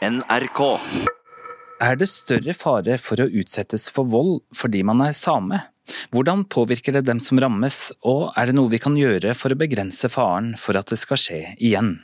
NRK. 0.00 0.60
Er 1.84 1.98
det 2.00 2.06
større 2.08 2.54
fare 2.56 2.94
for 2.96 3.20
å 3.20 3.26
utsettes 3.28 3.90
for 3.92 4.08
vold 4.08 4.38
fordi 4.56 4.80
man 4.86 5.02
er 5.04 5.12
same? 5.12 5.58
Hvordan 6.14 6.46
påvirker 6.48 6.96
det 6.96 7.02
dem 7.04 7.20
som 7.20 7.36
rammes, 7.42 7.90
og 8.00 8.30
er 8.38 8.48
det 8.48 8.54
noe 8.56 8.72
vi 8.72 8.80
kan 8.80 8.96
gjøre 8.96 9.34
for 9.36 9.52
å 9.52 9.58
begrense 9.60 10.08
faren 10.08 10.54
for 10.56 10.78
at 10.80 10.88
det 10.88 11.00
skal 11.02 11.20
skje 11.20 11.42
igjen? 11.58 11.98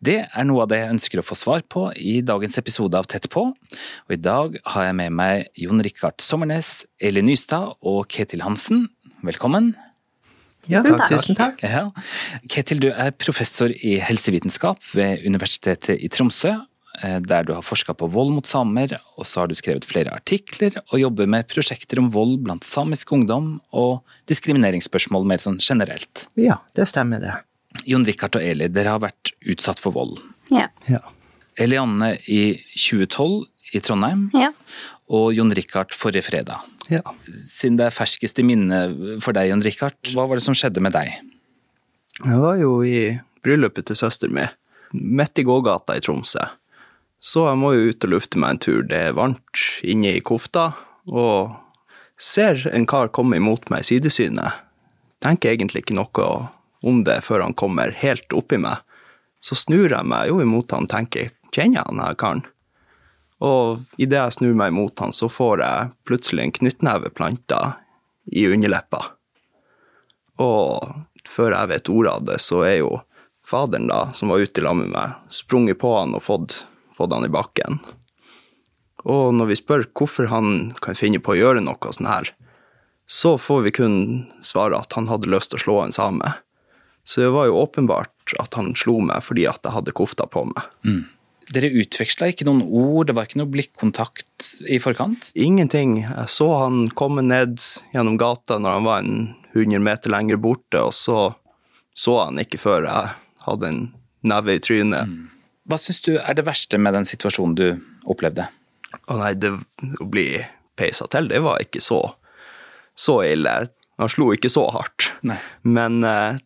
Det 0.00 0.16
er 0.24 0.48
noe 0.48 0.64
av 0.64 0.72
det 0.72 0.80
jeg 0.80 0.94
ønsker 0.94 1.20
å 1.20 1.26
få 1.26 1.36
svar 1.36 1.68
på 1.68 1.90
i 2.00 2.18
dagens 2.24 2.56
episode 2.60 2.96
av 2.96 3.12
Tett 3.12 3.28
på, 3.32 3.50
og 3.52 4.16
i 4.16 4.20
dag 4.20 4.56
har 4.72 4.88
jeg 4.88 4.98
med 5.04 5.12
meg 5.20 5.48
Jon 5.60 5.84
Rikard 5.84 6.24
Sommernes, 6.24 6.86
Eli 6.96 7.24
Nystad 7.28 7.74
og 7.84 8.06
Ketil 8.08 8.44
Hansen. 8.46 8.86
Velkommen. 9.20 9.74
Ja, 10.70 10.80
takk, 10.80 11.10
tusen 11.12 11.36
takk. 11.36 11.60
Ja. 11.60 11.90
Ketil, 12.48 12.80
du 12.80 12.92
er 12.94 13.12
professor 13.12 13.68
i 13.68 13.98
helsevitenskap 14.00 14.80
ved 14.96 15.26
Universitetet 15.28 16.00
i 16.00 16.08
Tromsø, 16.08 16.62
der 17.02 17.46
du 17.46 17.52
har 17.56 17.64
forska 17.66 17.94
på 17.98 18.06
vold 18.12 18.30
mot 18.36 18.46
samer, 18.46 18.92
og 19.18 19.26
så 19.26 19.42
har 19.42 19.50
du 19.50 19.56
skrevet 19.58 19.86
flere 19.88 20.12
artikler 20.14 20.76
og 20.84 21.00
jobber 21.00 21.26
med 21.30 21.48
prosjekter 21.50 21.98
om 22.02 22.10
vold 22.14 22.36
blant 22.44 22.66
samisk 22.66 23.12
ungdom 23.16 23.56
og 23.74 24.04
diskrimineringsspørsmål 24.30 25.26
mer 25.26 25.42
sånn 25.42 25.58
generelt. 25.62 26.28
Ja, 26.38 26.60
det 26.78 26.86
stemmer 26.92 27.22
det. 27.22 27.34
Jon 27.90 28.06
Rikard 28.06 28.38
og 28.38 28.46
Eli, 28.46 28.68
dere 28.70 28.94
har 28.94 29.02
vært 29.02 29.34
utsatt 29.50 29.82
for 29.82 29.96
vold. 29.96 30.20
Ja. 30.54 30.68
Ja. 30.86 31.02
Elianne 31.60 32.14
i 32.30 32.54
2012 32.76 33.74
i 33.74 33.82
Trondheim, 33.82 34.28
ja. 34.34 34.52
og 35.10 35.32
Jon 35.34 35.52
Rikard 35.54 35.94
forrige 35.96 36.28
fredag. 36.28 36.62
ja. 36.92 37.02
Siden 37.26 37.78
det 37.80 37.88
er 37.88 37.94
ferskest 37.94 38.38
i 38.38 38.46
minne 38.46 38.80
for 39.22 39.34
deg, 39.34 39.50
Jon 39.50 39.64
Rikard, 39.64 39.98
hva 40.14 40.28
var 40.30 40.38
det 40.38 40.46
som 40.46 40.56
skjedde 40.56 40.82
med 40.84 40.94
deg? 40.94 41.14
Jeg 42.22 42.38
var 42.38 42.58
jo 42.60 42.76
i 42.86 43.16
bryllupet 43.44 43.88
til 43.90 43.98
søster 43.98 44.30
mi, 44.30 44.44
midt 44.94 45.42
i 45.42 45.46
gågata 45.46 45.96
i 45.98 46.02
Tromsø. 46.04 46.44
Så 47.24 47.46
jeg 47.48 47.56
må 47.56 47.72
jo 47.72 47.88
ut 47.88 48.04
og 48.04 48.12
lufte 48.12 48.40
meg 48.40 48.54
en 48.54 48.60
tur. 48.60 48.82
Det 48.84 48.98
er 49.08 49.16
varmt 49.16 49.62
inne 49.80 50.12
i 50.18 50.24
kofta, 50.24 50.72
og 51.08 51.54
ser 52.20 52.66
en 52.72 52.84
kar 52.88 53.08
komme 53.16 53.38
imot 53.40 53.70
meg 53.72 53.84
i 53.84 53.94
sidesynet. 53.94 54.60
Tenker 55.24 55.54
egentlig 55.54 55.84
ikke 55.84 55.96
noe 55.96 56.26
om 56.84 57.00
det 57.06 57.22
før 57.24 57.46
han 57.46 57.56
kommer 57.56 57.94
helt 57.96 58.36
oppi 58.36 58.58
meg. 58.60 58.82
Så 59.40 59.56
snur 59.56 59.88
jeg 59.88 60.04
meg 60.08 60.28
jo 60.28 60.42
imot 60.44 60.72
han, 60.76 60.88
tenker 60.90 61.32
kjenner 61.54 61.80
jeg 61.80 61.88
han 61.88 62.02
her 62.02 62.18
karen? 62.20 62.44
Og 63.44 63.82
idet 64.00 64.20
jeg 64.20 64.36
snur 64.38 64.54
meg 64.56 64.72
imot 64.72 65.00
han, 65.00 65.12
så 65.12 65.30
får 65.32 65.64
jeg 65.64 65.90
plutselig 66.08 66.44
en 66.44 66.54
knyttneve 66.60 67.12
planta 67.16 67.60
i 68.32 68.46
underleppa. 68.48 69.00
Og 70.44 70.92
før 71.28 71.56
jeg 71.56 71.72
vet 71.72 71.90
ordet 71.92 72.12
av 72.12 72.28
det, 72.28 72.38
så 72.42 72.62
er 72.68 72.78
jo 72.82 72.92
faderen 73.44 73.88
da, 73.88 74.06
som 74.16 74.32
var 74.32 74.44
ute 74.44 74.60
i 74.60 74.64
lag 74.64 74.76
med 74.76 74.92
meg, 74.92 75.18
sprunget 75.32 75.80
på 75.80 75.92
han 75.96 76.16
og 76.16 76.24
fått, 76.24 76.62
fått 76.96 77.12
han 77.14 77.26
i 77.26 77.32
bakken. 77.32 77.80
Og 79.04 79.34
når 79.36 79.50
vi 79.50 79.58
spør 79.60 79.84
hvorfor 79.92 80.30
han 80.32 80.72
kan 80.82 80.96
finne 80.96 81.20
på 81.20 81.34
å 81.34 81.38
gjøre 81.38 81.64
noe 81.64 81.92
sånn 81.92 82.08
her, 82.08 82.30
så 83.04 83.34
får 83.36 83.66
vi 83.66 83.74
kun 83.76 83.96
svare 84.44 84.78
at 84.78 84.96
han 84.96 85.10
hadde 85.10 85.28
lyst 85.28 85.52
til 85.52 85.60
å 85.60 85.64
slå 85.64 85.80
en 85.82 85.92
same. 85.92 86.30
Så 87.04 87.20
det 87.20 87.34
var 87.34 87.50
jo 87.50 87.58
åpenbart 87.60 88.32
at 88.40 88.56
han 88.56 88.72
slo 88.78 88.96
meg 89.04 89.20
fordi 89.26 89.44
at 89.50 89.60
jeg 89.60 89.74
hadde 89.74 89.92
kofta 89.96 90.24
på 90.30 90.46
meg. 90.48 90.70
Dere 91.52 91.68
utveksla 91.82 92.30
ikke 92.32 92.46
noen 92.48 92.62
ord, 92.64 93.10
det 93.10 93.18
var 93.18 93.28
ikke 93.28 93.42
noe 93.42 93.52
blikkontakt 93.52 94.46
i 94.64 94.78
forkant? 94.80 95.28
Ingenting. 95.36 95.98
Jeg 96.06 96.30
så 96.32 96.48
han 96.62 96.86
komme 96.96 97.26
ned 97.26 97.58
gjennom 97.92 98.16
gata 98.16 98.56
når 98.56 98.78
han 98.78 98.88
var 98.88 99.04
en 99.04 99.18
100 99.52 99.84
meter 99.84 100.14
lenger 100.14 100.40
borte, 100.40 100.80
og 100.80 100.96
så 100.96 101.34
så 101.94 102.16
han 102.24 102.40
ikke 102.42 102.58
før 102.58 102.88
jeg 102.88 103.12
hadde 103.44 103.70
en 103.70 103.82
neve 104.26 104.56
i 104.56 104.62
trynet. 104.62 105.10
Hva 105.64 105.78
syns 105.80 106.02
du 106.04 106.12
er 106.18 106.36
det 106.36 106.44
verste 106.46 106.78
med 106.80 106.96
den 106.96 107.06
situasjonen 107.08 107.56
du 107.56 107.66
opplevde? 108.10 108.48
Å 109.08 109.16
nei, 109.18 109.32
det 109.38 109.54
å 109.54 110.08
bli 110.08 110.28
peisa 110.78 111.06
til, 111.10 111.30
det 111.30 111.40
var 111.44 111.62
ikke 111.62 111.80
så, 111.82 112.00
så 112.94 113.20
ille. 113.26 113.54
Han 114.00 114.12
slo 114.12 114.32
ikke 114.34 114.52
så 114.52 114.66
hardt. 114.74 115.08
Nei. 115.26 115.38
Men 115.62 116.02
eh, 116.04 116.40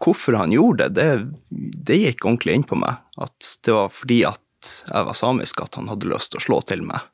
hvorfor 0.00 0.38
han 0.38 0.54
gjorde 0.54 0.88
det, 0.94 1.04
det, 1.50 1.68
det 1.90 2.00
gikk 2.00 2.24
ordentlig 2.24 2.58
inn 2.58 2.66
på 2.68 2.78
meg. 2.80 3.02
At 3.20 3.56
det 3.66 3.74
var 3.76 3.92
fordi 3.92 4.22
at 4.28 4.40
jeg 4.88 5.06
var 5.10 5.18
samisk 5.18 5.60
at 5.60 5.76
han 5.76 5.90
hadde 5.92 6.08
lyst 6.08 6.32
til 6.32 6.40
å 6.40 6.46
slå 6.46 6.60
til 6.68 6.86
meg. 6.86 7.04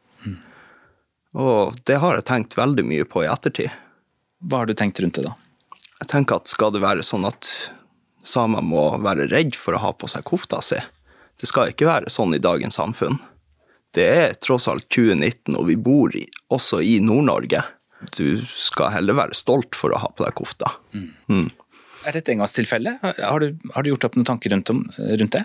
Og 1.31 1.77
det 1.87 2.01
har 2.03 2.17
jeg 2.19 2.27
tenkt 2.27 2.57
veldig 2.59 2.85
mye 2.87 3.07
på 3.07 3.23
i 3.23 3.31
ettertid. 3.31 3.71
Hva 4.51 4.63
har 4.63 4.71
du 4.71 4.75
tenkt 4.75 4.99
rundt 5.03 5.19
det, 5.19 5.29
da? 5.29 5.37
Jeg 6.01 6.09
tenker 6.11 6.41
at 6.41 6.51
skal 6.51 6.73
det 6.75 6.83
være 6.83 7.05
sånn 7.07 7.27
at 7.29 7.51
samer 8.27 8.65
må 8.65 8.83
være 9.05 9.29
redd 9.31 9.55
for 9.59 9.77
å 9.77 9.83
ha 9.83 9.93
på 9.95 10.09
seg 10.11 10.25
kofta 10.27 10.63
si? 10.65 10.81
Det 11.41 11.49
skal 11.49 11.73
ikke 11.73 11.89
være 11.89 12.13
sånn 12.13 12.37
i 12.37 12.43
dagens 12.43 12.77
samfunn. 12.77 13.19
Det 13.97 14.07
er 14.07 14.37
tross 14.39 14.69
alt 14.71 14.87
2019, 14.93 15.57
og 15.57 15.67
vi 15.67 15.77
bor 15.81 16.15
i, 16.15 16.27
også 16.53 16.83
i 16.85 16.99
Nord-Norge. 17.03 17.65
Du 18.17 18.43
skal 18.55 18.95
heller 18.95 19.17
være 19.19 19.37
stolt 19.37 19.77
for 19.77 19.93
å 19.93 19.99
ha 20.01 20.11
på 20.15 20.25
deg 20.25 20.37
kofta. 20.39 20.75
Er 22.07 22.15
det 22.15 22.23
et 22.23 22.31
engangstilfelle? 22.37 22.99
Har 23.03 23.43
du, 23.43 23.59
har 23.75 23.85
du 23.85 23.91
gjort 23.91 24.07
opp 24.09 24.17
noen 24.17 24.29
tanker 24.31 24.55
rundt, 24.55 24.71
om, 24.73 24.85
rundt 24.97 25.35
det? 25.37 25.43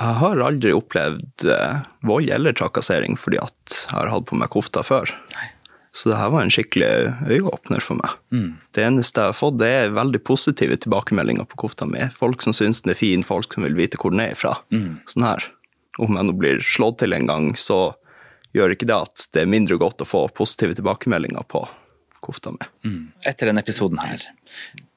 Jeg 0.00 0.18
har 0.22 0.40
aldri 0.40 0.72
opplevd 0.74 1.44
eh, 1.52 1.82
vold 2.08 2.30
eller 2.32 2.56
trakassering 2.56 3.18
fordi 3.20 3.38
at 3.42 3.76
jeg 3.76 3.92
har 3.92 4.08
hatt 4.10 4.26
på 4.30 4.38
meg 4.40 4.50
kofta 4.54 4.82
før. 4.86 5.12
Så 5.92 6.08
det 6.08 6.16
her 6.16 6.30
var 6.32 6.40
en 6.42 6.52
skikkelig 6.52 6.88
øyeåpner 7.28 7.82
for 7.84 8.00
meg. 8.00 8.14
Det 8.72 8.80
eneste 8.86 9.20
jeg 9.20 9.32
har 9.34 9.36
fått, 9.36 9.58
det 9.60 9.68
er 9.68 9.90
veldig 9.92 10.22
positive 10.24 10.78
tilbakemeldinger 10.80 11.44
på 11.50 11.58
kofta 11.66 11.84
mi. 11.88 12.06
Folk 12.16 12.40
som 12.44 12.54
syns 12.56 12.80
den 12.80 12.94
er 12.94 12.96
fin, 12.96 13.24
folk 13.26 13.52
som 13.52 13.66
vil 13.66 13.76
vite 13.76 14.00
hvor 14.00 14.14
den 14.14 14.22
er 14.24 14.32
ifra. 14.32 14.54
Sånn 15.12 15.26
her. 15.26 15.50
Om 16.00 16.16
jeg 16.16 16.28
nå 16.30 16.32
blir 16.40 16.64
slått 16.64 17.02
til 17.02 17.12
en 17.12 17.28
gang, 17.28 17.50
så 17.60 17.92
gjør 18.56 18.72
ikke 18.72 18.88
det 18.88 18.96
at 18.96 19.26
det 19.36 19.44
er 19.44 19.52
mindre 19.52 19.76
godt 19.80 20.00
å 20.00 20.08
få 20.08 20.24
positive 20.32 20.78
tilbakemeldinger 20.80 21.44
på 21.52 21.66
kofta 22.24 22.54
mi. 22.56 22.64
Etter 23.28 23.50
denne 23.50 23.60
episoden 23.60 24.00
her, 24.00 24.24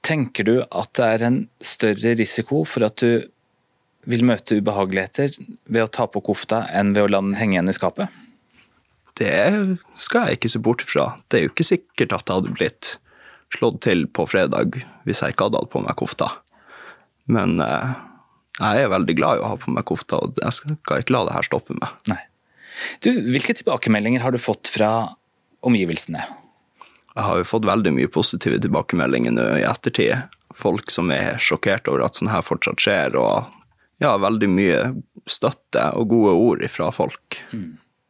tenker 0.05 0.47
du 0.47 0.57
at 0.63 0.94
det 0.95 1.11
er 1.17 1.28
en 1.28 1.39
større 1.59 2.16
risiko 2.16 2.63
for 2.63 2.88
at 2.88 3.03
du 3.03 3.28
vil 4.05 4.23
møte 4.23 4.59
ubehageligheter 4.61 5.34
ved 5.66 5.81
å 5.84 5.91
ta 5.91 6.05
på 6.07 6.22
kofta 6.23 6.67
enn 6.72 6.94
ved 6.95 7.07
å 7.07 7.11
la 7.11 7.23
den 7.25 7.35
henge 7.39 7.57
igjen 7.57 7.72
i 7.72 7.75
skapet? 7.75 8.22
Det 9.15 9.77
skal 9.95 10.27
jeg 10.29 10.39
ikke 10.39 10.51
se 10.51 10.61
bort 10.63 10.83
fra. 10.87 11.07
Det 11.31 11.39
er 11.39 11.45
jo 11.45 11.53
ikke 11.53 11.67
sikkert 11.67 12.15
at 12.15 12.27
jeg 12.27 12.41
hadde 12.41 12.55
blitt 12.55 12.95
slått 13.55 13.81
til 13.85 14.07
på 14.11 14.25
fredag 14.27 14.75
hvis 15.05 15.21
jeg 15.23 15.35
ikke 15.35 15.47
hadde 15.47 15.61
hatt 15.61 15.71
på 15.71 15.83
meg 15.85 15.95
kofta. 15.99 16.31
Men 17.31 17.57
eh, 17.63 17.93
jeg 18.59 18.85
er 18.85 18.91
veldig 18.91 19.15
glad 19.17 19.39
i 19.39 19.43
å 19.43 19.51
ha 19.53 19.59
på 19.59 19.73
meg 19.73 19.85
kofta, 19.87 20.19
og 20.21 20.39
jeg 20.41 20.57
skal 20.57 21.03
ikke 21.03 21.15
la 21.15 21.25
det 21.27 21.35
her 21.37 21.47
stoppe 21.47 21.77
meg. 21.77 21.95
Nei. 22.11 22.21
Du, 23.03 23.09
hvilke 23.31 23.55
tilbakemeldinger 23.55 24.23
har 24.23 24.35
du 24.35 24.41
fått 24.41 24.69
fra 24.71 24.91
omgivelsene? 25.65 26.23
Jeg 27.15 27.23
har 27.23 27.39
jo 27.39 27.47
fått 27.47 27.67
veldig 27.67 27.93
mye 27.95 28.11
positive 28.11 28.59
tilbakemeldinger 28.63 29.35
nå 29.35 29.45
i 29.61 29.67
ettertid. 29.67 30.27
Folk 30.55 30.91
som 30.91 31.11
er 31.15 31.39
sjokkert 31.43 31.87
over 31.91 32.03
at 32.05 32.19
sånn 32.19 32.31
her 32.31 32.43
fortsatt 32.43 32.83
skjer, 32.83 33.15
og 33.19 33.47
ja, 34.03 34.11
veldig 34.19 34.49
mye 34.51 34.79
støtte 35.31 35.87
og 35.95 36.11
gode 36.11 36.35
ord 36.35 36.65
fra 36.71 36.91
folk. 36.95 37.39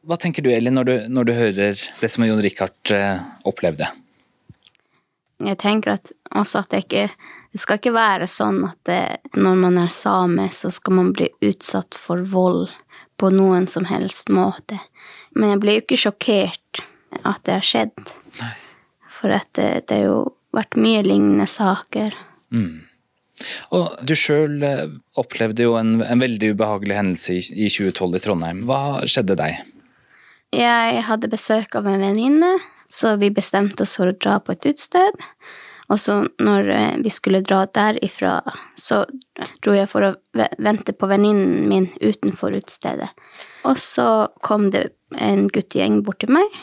Hva 0.06 0.18
tenker 0.22 0.46
du, 0.46 0.52
Elin, 0.54 0.76
når 0.78 0.86
du, 0.86 0.96
når 1.10 1.26
du 1.26 1.32
hører 1.34 1.80
det 2.02 2.10
som 2.14 2.26
Jon 2.28 2.42
Rikard 2.44 2.92
eh, 2.94 3.24
opplevde? 3.50 3.88
Jeg 5.42 5.58
tenker 5.60 5.96
at 5.98 6.12
også 6.32 6.62
at 6.62 6.70
det 6.72 6.86
ikke 6.86 7.08
Det 7.52 7.60
skal 7.60 7.80
ikke 7.80 7.96
være 7.96 8.28
sånn 8.28 8.62
at 8.68 8.78
det, 8.88 9.02
når 9.40 9.60
man 9.60 9.78
er 9.80 9.92
same, 9.92 10.50
så 10.52 10.68
skal 10.76 10.98
man 10.98 11.14
bli 11.16 11.30
utsatt 11.48 11.96
for 11.96 12.26
vold 12.28 12.68
på 13.16 13.30
noen 13.32 13.64
som 13.72 13.88
helst 13.88 14.28
måte. 14.28 14.76
Men 15.32 15.54
jeg 15.54 15.62
blir 15.64 15.78
jo 15.78 15.84
ikke 15.86 16.00
sjokkert 16.02 16.82
at 17.24 17.40
det 17.48 17.56
har 17.56 17.64
skjedd. 17.64 18.02
For 19.22 19.32
at 19.32 19.48
det, 19.56 19.86
det 19.88 20.02
har 20.02 20.10
jo 20.10 20.18
vært 20.52 20.76
mye 20.76 21.06
lignende 21.08 21.48
saker. 21.48 22.20
Og 23.72 24.04
du 24.04 24.14
sjøl 24.20 24.60
opplevde 25.16 25.64
jo 25.64 25.80
en, 25.80 26.02
en 26.04 26.26
veldig 26.28 26.52
ubehagelig 26.58 27.00
hendelse 27.00 27.40
i, 27.40 27.46
i 27.56 27.72
2012 27.72 28.20
i 28.20 28.24
Trondheim. 28.28 28.62
Hva 28.68 28.82
skjedde 29.08 29.40
deg? 29.40 29.64
Jeg 30.54 31.04
hadde 31.08 31.32
besøk 31.32 31.76
av 31.76 31.88
en 31.90 32.04
venninne, 32.04 32.56
så 32.92 33.16
vi 33.22 33.32
bestemte 33.34 33.84
oss 33.84 33.96
for 33.98 34.12
å 34.12 34.18
dra 34.18 34.38
på 34.40 34.54
et 34.54 34.68
utested. 34.68 35.24
Og 35.94 36.00
så 36.02 36.16
når 36.42 36.70
eh, 36.74 36.96
vi 37.06 37.12
skulle 37.14 37.44
dra 37.46 37.64
derifra, 37.70 38.40
så 38.78 39.04
dro 39.62 39.76
jeg 39.76 39.90
for 39.92 40.08
å 40.08 40.14
vente 40.58 40.96
på 40.98 41.10
venninnen 41.10 41.68
min 41.70 41.92
utenfor 42.02 42.56
utestedet. 42.58 43.12
Og 43.70 43.78
så 43.82 44.28
kom 44.46 44.72
det 44.74 44.88
en 45.22 45.46
guttegjeng 45.46 46.02
bort 46.06 46.24
til 46.24 46.34
meg, 46.34 46.58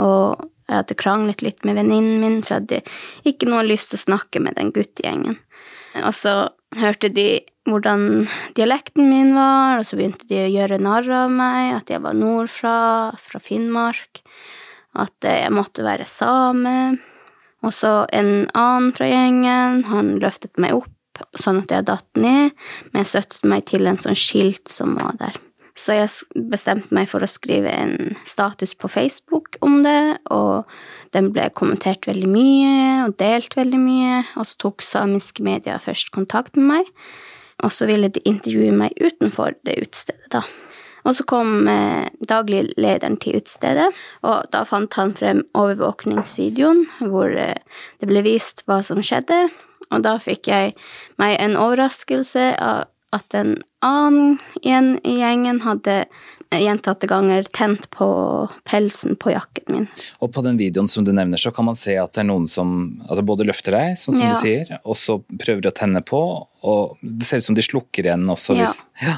og 0.00 0.46
jeg 0.70 0.84
hadde 0.84 0.98
kranglet 1.02 1.42
litt 1.42 1.66
med 1.66 1.80
venninnen 1.80 2.22
min, 2.22 2.38
så 2.46 2.54
jeg 2.54 2.60
hadde 2.60 2.82
ikke 3.26 3.50
noe 3.50 3.66
lyst 3.66 3.90
til 3.90 3.98
å 3.98 4.06
snakke 4.06 4.42
med 4.42 4.54
den 4.54 4.70
guttegjengen. 4.74 5.40
Og 5.98 6.14
så 6.14 6.34
hørte 6.78 7.10
de 7.12 7.40
hvordan 7.68 8.26
dialekten 8.56 9.10
min 9.10 9.34
var, 9.36 9.80
og 9.80 9.86
så 9.86 9.98
begynte 9.98 10.26
de 10.30 10.44
å 10.44 10.52
gjøre 10.52 10.80
narr 10.82 11.10
av 11.24 11.32
meg, 11.32 11.74
at 11.76 11.92
jeg 11.92 12.02
var 12.04 12.16
nordfra, 12.16 12.76
fra 13.20 13.40
Finnmark, 13.42 14.22
at 14.98 15.26
jeg 15.26 15.52
måtte 15.54 15.86
være 15.86 16.08
same. 16.08 16.96
Og 17.60 17.74
så 17.76 18.06
en 18.16 18.48
annen 18.56 18.90
fra 18.96 19.10
gjengen, 19.10 19.84
han 19.90 20.16
løftet 20.22 20.56
meg 20.62 20.78
opp 20.78 21.22
sånn 21.36 21.60
at 21.62 21.74
jeg 21.74 21.88
datt 21.90 22.08
ned, 22.16 22.56
men 22.90 23.02
jeg 23.02 23.12
støttet 23.12 23.46
meg 23.52 23.66
til 23.68 23.90
en 23.90 24.00
sånn 24.00 24.18
skilt 24.18 24.72
som 24.72 24.96
var 24.96 25.18
der. 25.20 25.36
Så 25.78 25.94
jeg 25.94 26.10
bestemte 26.50 26.94
meg 26.94 27.08
for 27.10 27.22
å 27.22 27.30
skrive 27.30 27.70
en 27.70 28.16
status 28.26 28.74
på 28.74 28.90
Facebook 28.90 29.58
om 29.64 29.80
det, 29.86 30.18
og 30.32 30.66
den 31.14 31.30
ble 31.34 31.48
kommentert 31.56 32.08
veldig 32.10 32.30
mye 32.30 32.78
og 33.06 33.16
delt 33.22 33.56
veldig 33.58 33.80
mye, 33.80 34.22
og 34.36 34.48
så 34.48 34.58
tok 34.66 34.84
samiske 34.84 35.44
medier 35.46 35.82
først 35.82 36.12
kontakt 36.16 36.58
med 36.58 36.68
meg, 36.72 36.90
og 37.64 37.72
så 37.74 37.86
ville 37.90 38.10
de 38.12 38.22
intervjue 38.28 38.74
meg 38.74 38.96
utenfor 38.98 39.56
det 39.68 39.78
utestedet, 39.84 40.30
da. 40.34 40.44
Og 41.08 41.14
så 41.16 41.24
kom 41.24 41.68
eh, 41.70 42.10
daglig 42.28 42.74
til 42.76 43.38
utestedet, 43.38 43.88
og 44.20 44.50
da 44.52 44.66
fant 44.68 44.92
han 45.00 45.14
frem 45.16 45.46
overvåkningsvideoen 45.56 46.84
hvor 47.08 47.32
eh, 47.32 47.56
det 48.02 48.10
ble 48.10 48.20
vist 48.26 48.66
hva 48.68 48.82
som 48.84 49.00
skjedde, 49.00 49.46
og 49.90 50.04
da 50.04 50.18
fikk 50.22 50.50
jeg 50.50 50.74
meg 51.20 51.38
en 51.40 51.56
overraskelse 51.58 52.52
av 52.60 52.88
at 53.12 53.34
en 53.34 53.56
annen 53.82 54.36
igjen 54.62 54.92
i 55.06 55.16
gjengen 55.18 55.60
hadde 55.64 56.04
gjentatte 56.50 57.06
ganger 57.06 57.44
tent 57.54 57.84
på 57.94 58.06
pelsen 58.66 59.14
på 59.22 59.30
jakken 59.30 59.68
min. 59.70 59.84
Og 60.18 60.32
på 60.34 60.42
den 60.42 60.56
videoen 60.58 60.88
som 60.90 61.04
du 61.06 61.12
nevner, 61.14 61.38
så 61.38 61.52
kan 61.54 61.68
man 61.68 61.78
se 61.78 61.94
at 61.98 62.12
det 62.16 62.24
er 62.24 62.28
noen 62.30 62.48
som 62.50 62.72
altså 63.06 63.22
både 63.26 63.46
løfter 63.46 63.74
deg, 63.76 63.92
sånn 63.98 64.16
som 64.16 64.26
Ja. 64.26 64.32
du 64.34 64.38
sier, 64.40 64.72
og 64.84 64.98
så 64.98 65.20
prøver 65.38 65.70
å 65.70 65.74
tenne 65.74 66.02
på, 66.02 66.20
og 66.66 66.96
det 67.02 67.26
ser 67.28 67.38
ut 67.38 67.44
som 67.50 67.54
de 67.58 67.62
slukker 67.62 68.02
igjen 68.08 68.26
også. 68.26 68.56
Ja. 68.58 68.66
Hvis, 68.66 68.82
ja. 69.02 69.16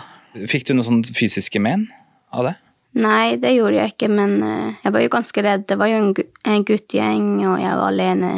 Fikk 0.48 0.66
du 0.68 0.74
noen 0.74 0.84
sånne 0.88 1.16
fysiske 1.16 1.60
men 1.60 1.88
av 2.32 2.44
det? 2.50 2.54
Nei, 3.00 3.36
det 3.40 3.54
gjorde 3.56 3.78
jeg 3.80 3.94
ikke, 3.94 4.08
men 4.12 4.42
eh, 4.44 4.74
jeg 4.84 4.92
var 4.92 5.00
jo 5.00 5.08
ganske 5.08 5.42
redd. 5.44 5.66
Det 5.68 5.78
var 5.80 5.88
jo 5.88 5.96
en, 6.02 6.14
en 6.44 6.64
guttegjeng, 6.68 7.28
og 7.48 7.56
jeg 7.60 7.76
var 7.80 7.86
alene 7.88 8.32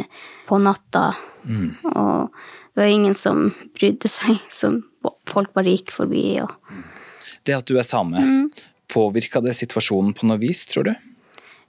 på 0.47 0.59
natta. 0.63 1.09
Og 1.91 2.31
det 2.75 2.79
var 2.79 2.87
ingen 2.91 3.15
som 3.15 3.49
brydde 3.75 4.07
seg, 4.07 4.39
som 4.49 4.85
folk 5.29 5.53
bare 5.55 5.73
gikk 5.75 5.93
forbi. 5.95 6.25
Og 6.43 6.51
Det 7.45 7.57
at 7.57 7.67
du 7.69 7.77
er 7.77 7.87
same, 7.87 8.49
påvirka 8.91 9.41
det 9.43 9.55
situasjonen 9.57 10.13
på 10.17 10.29
noe 10.29 10.41
vis, 10.41 10.65
tror 10.69 10.89
du? 10.89 10.93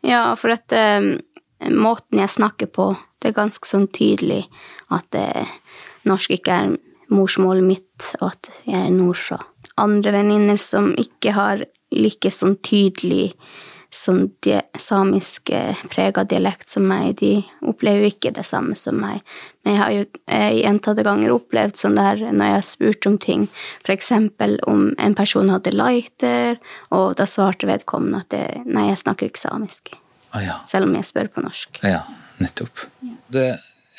Ja, 0.06 0.34
for 0.38 0.54
at 0.54 0.72
um, 0.76 1.16
måten 1.72 2.20
jeg 2.20 2.34
snakker 2.36 2.70
på, 2.70 2.90
det 3.20 3.32
er 3.32 3.40
ganske 3.40 3.68
sånn 3.68 3.88
tydelig 3.96 4.44
at 4.94 5.16
uh, 5.18 5.56
norsk 6.06 6.36
ikke 6.36 6.58
er 6.60 6.76
morsmålet 7.12 7.66
mitt, 7.66 8.10
og 8.20 8.32
at 8.32 8.50
jeg 8.66 8.78
er 8.78 8.92
nordfra. 8.94 9.40
Andre 9.80 10.12
venninner 10.14 10.60
som 10.60 10.92
ikke 11.00 11.34
har 11.36 11.64
like 11.94 12.30
sånn 12.34 12.56
tydelig 12.66 13.32
sånn 13.96 14.26
de, 14.44 14.60
samisk 14.80 15.50
eh, 15.54 15.78
prega 15.92 16.24
dialekt 16.28 16.68
som 16.72 16.86
meg, 16.88 17.16
de 17.20 17.40
opplever 17.66 18.04
jo 18.06 18.12
ikke 18.12 18.32
det 18.36 18.44
samme 18.46 18.76
som 18.78 18.98
meg. 19.00 19.22
Men 19.64 19.74
jeg 19.74 19.82
har 19.82 19.94
jo 19.94 20.06
eh, 20.36 20.56
gjentatte 20.60 21.04
ganger 21.06 21.34
opplevd 21.34 21.78
sånn 21.80 21.98
der 21.98 22.20
når 22.28 22.50
jeg 22.50 22.56
har 22.58 22.66
spurt 22.68 23.08
om 23.10 23.16
ting, 23.22 23.46
eksempel 23.96 24.58
om 24.70 24.90
en 25.02 25.16
person 25.18 25.50
hadde 25.52 25.74
lighter, 25.74 26.60
og 26.94 27.16
da 27.20 27.28
svarte 27.28 27.68
vedkommende 27.70 28.24
at 28.24 28.34
det, 28.34 28.44
nei, 28.66 28.88
jeg 28.90 29.02
snakker 29.04 29.30
ikke 29.30 29.46
samisk 29.46 29.94
Ah, 30.34 30.42
ja. 30.42 30.54
selv 30.68 30.88
om 30.88 30.94
jeg 30.98 31.06
spør 31.08 31.28
på 31.32 31.42
norsk. 31.44 31.78
ja, 31.86 32.02
nettopp. 32.42 32.82
Det 33.32 33.48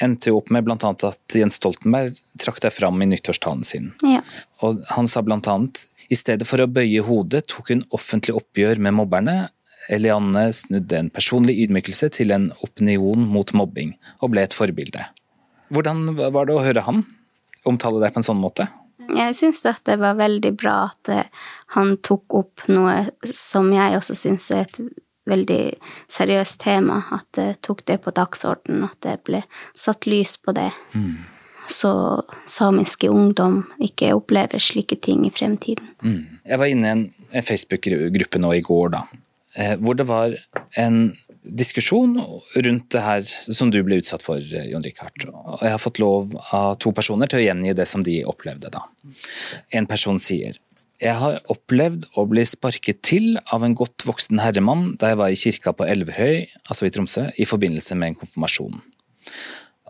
endte 0.03 0.29
jo 0.29 0.38
opp 0.38 0.51
med 0.53 0.67
annet 0.69 1.05
at 1.07 1.35
Jens 1.35 1.57
Stoltenberg 1.57 2.19
trakk 2.38 2.59
deg 2.61 2.73
fram 2.75 3.01
i 3.01 3.07
nyttårstalen 3.09 3.63
sin. 3.65 3.94
Ja. 4.05 4.21
Og 4.61 4.83
han 4.94 5.09
sa 5.09 5.23
annet 5.49 5.88
i 6.13 6.15
stedet 6.15 6.47
for 6.47 6.61
å 6.61 6.69
bøye 6.69 7.01
hodet 7.03 7.47
tok 7.51 7.71
hun 7.73 7.83
offentlig 7.95 8.35
oppgjør 8.38 8.79
med 8.83 8.95
mobberne. 8.99 9.38
Elianne 9.94 10.50
snudde 10.54 10.98
en 11.00 11.12
personlig 11.13 11.57
ydmykelse 11.63 12.10
til 12.18 12.34
en 12.36 12.50
opinion 12.66 13.24
mot 13.28 13.54
mobbing, 13.56 13.95
og 14.22 14.34
ble 14.34 14.44
et 14.44 14.56
forbilde. 14.56 15.06
Hvordan 15.74 16.06
var 16.16 16.48
det 16.48 16.56
å 16.56 16.63
høre 16.63 16.84
han 16.86 17.06
omtale 17.68 18.01
deg 18.04 18.13
på 18.16 18.22
en 18.22 18.28
sånn 18.28 18.42
måte? 18.42 18.68
Jeg 19.07 19.36
syns 19.39 19.63
at 19.68 19.84
det 19.88 20.00
var 20.01 20.18
veldig 20.19 20.51
bra 20.60 20.78
at 20.89 21.12
eh, 21.12 21.28
han 21.78 21.95
tok 22.04 22.36
opp 22.36 22.66
noe 22.72 23.07
som 23.24 23.69
jeg 23.72 23.95
også 24.00 24.18
syns 24.19 24.50
er 24.51 24.66
et 24.66 24.80
veldig 25.28 25.62
seriøst 26.12 26.60
tema. 26.63 27.01
At 27.16 27.28
det 27.38 27.62
tok 27.68 27.86
det 27.88 28.01
på 28.04 28.13
dagsordenen, 28.16 28.88
at 28.88 29.00
det 29.06 29.19
ble 29.28 29.44
satt 29.78 30.07
lys 30.10 30.36
på 30.40 30.56
det. 30.57 30.69
Så 31.68 31.92
samiske 32.48 33.10
ungdom 33.12 33.66
ikke 33.83 34.13
opplever 34.16 34.62
slike 34.63 35.00
ting 35.04 35.25
i 35.28 35.31
fremtiden. 35.36 35.90
Jeg 36.48 36.60
var 36.60 36.72
inne 36.72 36.88
i 36.88 36.95
en, 36.95 37.07
Facebook-gruppe 37.44 38.40
nå 38.40 38.54
i 38.56 38.62
går, 38.63 38.94
da, 38.94 39.01
eh, 39.12 39.24
hvor 39.81 39.98
det 39.98 40.06
var 40.06 40.36
en 40.77 41.15
diskusjon 41.48 42.18
rundt 42.56 42.92
det 42.92 43.01
her 43.04 43.25
som 43.27 43.71
du 43.71 43.80
ble 43.86 44.00
utsatt 44.01 44.24
for, 44.25 44.38
eh, 44.38 44.69
Jon 44.71 44.83
Rikard. 44.83 45.27
Og 45.31 45.62
jeg 45.62 45.71
har 45.71 45.81
fått 45.81 46.00
lov 46.00 46.36
av 46.54 46.77
to 46.80 46.92
personer 46.92 47.27
til 47.27 47.39
å 47.39 47.45
gjengi 47.45 47.75
det 47.75 47.88
som 47.88 48.04
de 48.04 48.24
opplevde 48.25 48.71
da. 48.71 48.83
En 49.71 49.86
person 49.86 50.19
sier 50.19 50.57
jeg 50.98 51.13
har 51.13 51.44
opplevd 51.45 52.07
å 52.18 52.25
bli 52.25 52.42
sparket 52.42 53.04
til 53.04 53.38
av 53.54 53.62
en 53.63 53.75
godt 53.75 54.01
voksen 54.07 54.39
herremann 54.42 54.98
da 54.98 55.12
jeg 55.12 55.18
var 55.18 55.30
i 55.30 55.38
kirka 55.38 55.74
på 55.77 55.86
Elverhøy, 55.86 56.48
altså 56.71 56.88
i 56.88 56.89
Tromsø, 56.89 57.31
i 57.38 57.45
forbindelse 57.45 57.94
med 57.95 58.07
en 58.07 58.15
konfirmasjon. 58.15 58.81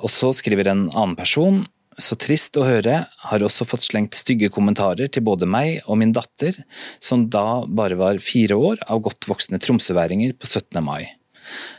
Og 0.04 0.10
så 0.12 0.34
skriver 0.36 0.68
en 0.68 0.90
annen 0.92 1.16
person 1.16 1.66
så 1.98 2.16
trist 2.20 2.58
å 2.60 2.66
høre, 2.68 2.98
har 3.10 3.44
også 3.44 3.66
fått 3.66 3.88
slengt 3.88 4.18
stygge 4.18 4.52
kommentarer 4.54 5.10
til 5.10 5.26
både 5.26 5.48
meg 5.50 5.82
og 5.88 5.98
min 6.02 6.14
datter, 6.14 6.60
som 7.02 7.26
da 7.34 7.64
bare 7.66 7.98
var 7.98 8.22
fire 8.22 8.58
år, 8.58 8.84
av 8.86 9.02
godt 9.08 9.26
voksne 9.30 9.60
tromsøværinger 9.64 10.36
på 10.38 10.50
17. 10.50 10.78
mai. 10.86 11.10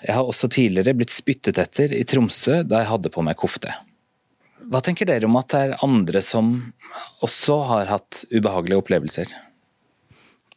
Jeg 0.02 0.16
har 0.16 0.26
også 0.26 0.50
tidligere 0.50 0.96
blitt 0.96 1.12
spyttet 1.14 1.60
etter 1.60 1.92
i 1.94 2.04
Tromsø 2.08 2.62
da 2.64 2.82
jeg 2.82 2.90
hadde 2.92 3.12
på 3.12 3.24
meg 3.24 3.38
kofte. 3.38 3.74
Hva 4.68 4.80
tenker 4.84 5.08
dere 5.08 5.28
om 5.28 5.36
at 5.40 5.52
det 5.52 5.60
er 5.64 5.82
andre 5.84 6.22
som 6.24 6.50
også 7.24 7.60
har 7.68 7.92
hatt 7.92 8.24
ubehagelige 8.32 8.80
opplevelser? 8.82 9.30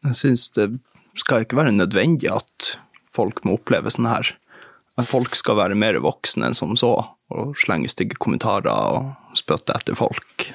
Jeg 0.01 0.17
syns 0.17 0.47
det 0.55 0.71
skal 1.19 1.45
ikke 1.45 1.59
være 1.59 1.75
nødvendig 1.75 2.31
at 2.33 2.73
folk 3.15 3.43
må 3.45 3.59
oppleve 3.59 3.91
sånn 3.93 4.09
her. 4.09 4.33
Folk 5.07 5.35
skal 5.37 5.57
være 5.59 5.77
mer 5.79 5.99
voksne 6.03 6.49
enn 6.49 6.57
som 6.57 6.73
så, 6.79 6.91
og 7.31 7.55
slenge 7.59 7.91
stygge 7.91 8.19
kommentarer 8.21 8.69
og 8.71 9.37
spytte 9.37 9.75
etter 9.77 9.97
folk. 9.97 10.51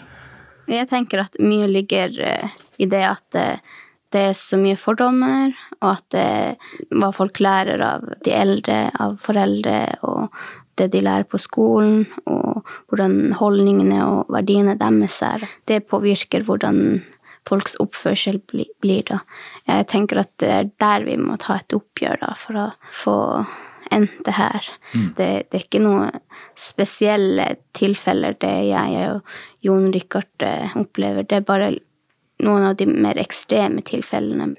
Jeg 0.66 0.88
tenker 0.90 1.22
at 1.22 1.36
mye 1.42 1.68
ligger 1.70 2.14
eh, 2.26 2.54
i 2.82 2.88
det 2.90 3.02
at 3.06 3.38
eh, 3.38 3.74
det 4.14 4.22
er 4.30 4.36
så 4.38 4.58
mye 4.58 4.78
fordommer, 4.78 5.54
og 5.82 5.88
at 5.92 6.16
eh, 6.18 6.70
hva 6.94 7.10
folk 7.14 7.40
lærer 7.42 7.82
av 7.82 8.06
de 8.24 8.32
eldre, 8.34 8.78
av 9.02 9.18
foreldre, 9.22 9.80
og 10.06 10.30
det 10.78 10.90
de 10.92 11.02
lærer 11.04 11.26
på 11.28 11.40
skolen, 11.40 12.04
og 12.28 12.66
hvordan 12.88 13.36
holdningene 13.38 14.00
og 14.06 14.32
verdiene 14.32 14.76
deres 14.78 15.18
er, 15.24 15.46
det 15.70 15.86
påvirker 15.90 16.46
hvordan 16.46 17.00
folks 17.46 17.76
oppførsel 17.82 18.40
blir, 18.50 18.68
blir 18.82 19.06
da. 19.06 19.20
Jeg 19.68 19.88
tenker 19.92 20.22
at 20.22 20.32
det 20.42 20.50
er 20.52 20.70
der 20.82 21.06
vi 21.06 21.16
må 21.20 21.38
ta 21.42 21.60
et 21.60 21.76
oppgjør 21.76 22.22
da, 22.22 22.34
for 22.40 22.58
å 22.58 22.66
få 23.04 23.16
endt 23.94 24.22
det 24.26 24.36
her. 24.36 24.70
Det, 24.92 25.28
det 25.50 25.58
er 25.58 25.64
ikke 25.64 25.82
noen 25.82 26.20
spesielle 26.58 27.52
tilfeller 27.76 28.36
det 28.42 28.54
jeg 28.68 29.10
og 29.10 29.36
Jon 29.66 29.90
Rikard 29.94 30.46
eh, 30.46 30.76
opplever. 30.78 31.26
Det 31.26 31.40
er 31.40 31.46
bare 31.48 31.74
noen 32.44 32.70
av 32.70 32.76
de 32.80 32.88
mer 32.90 33.18
ekstreme 33.20 33.84
tilfellene. 33.86 34.54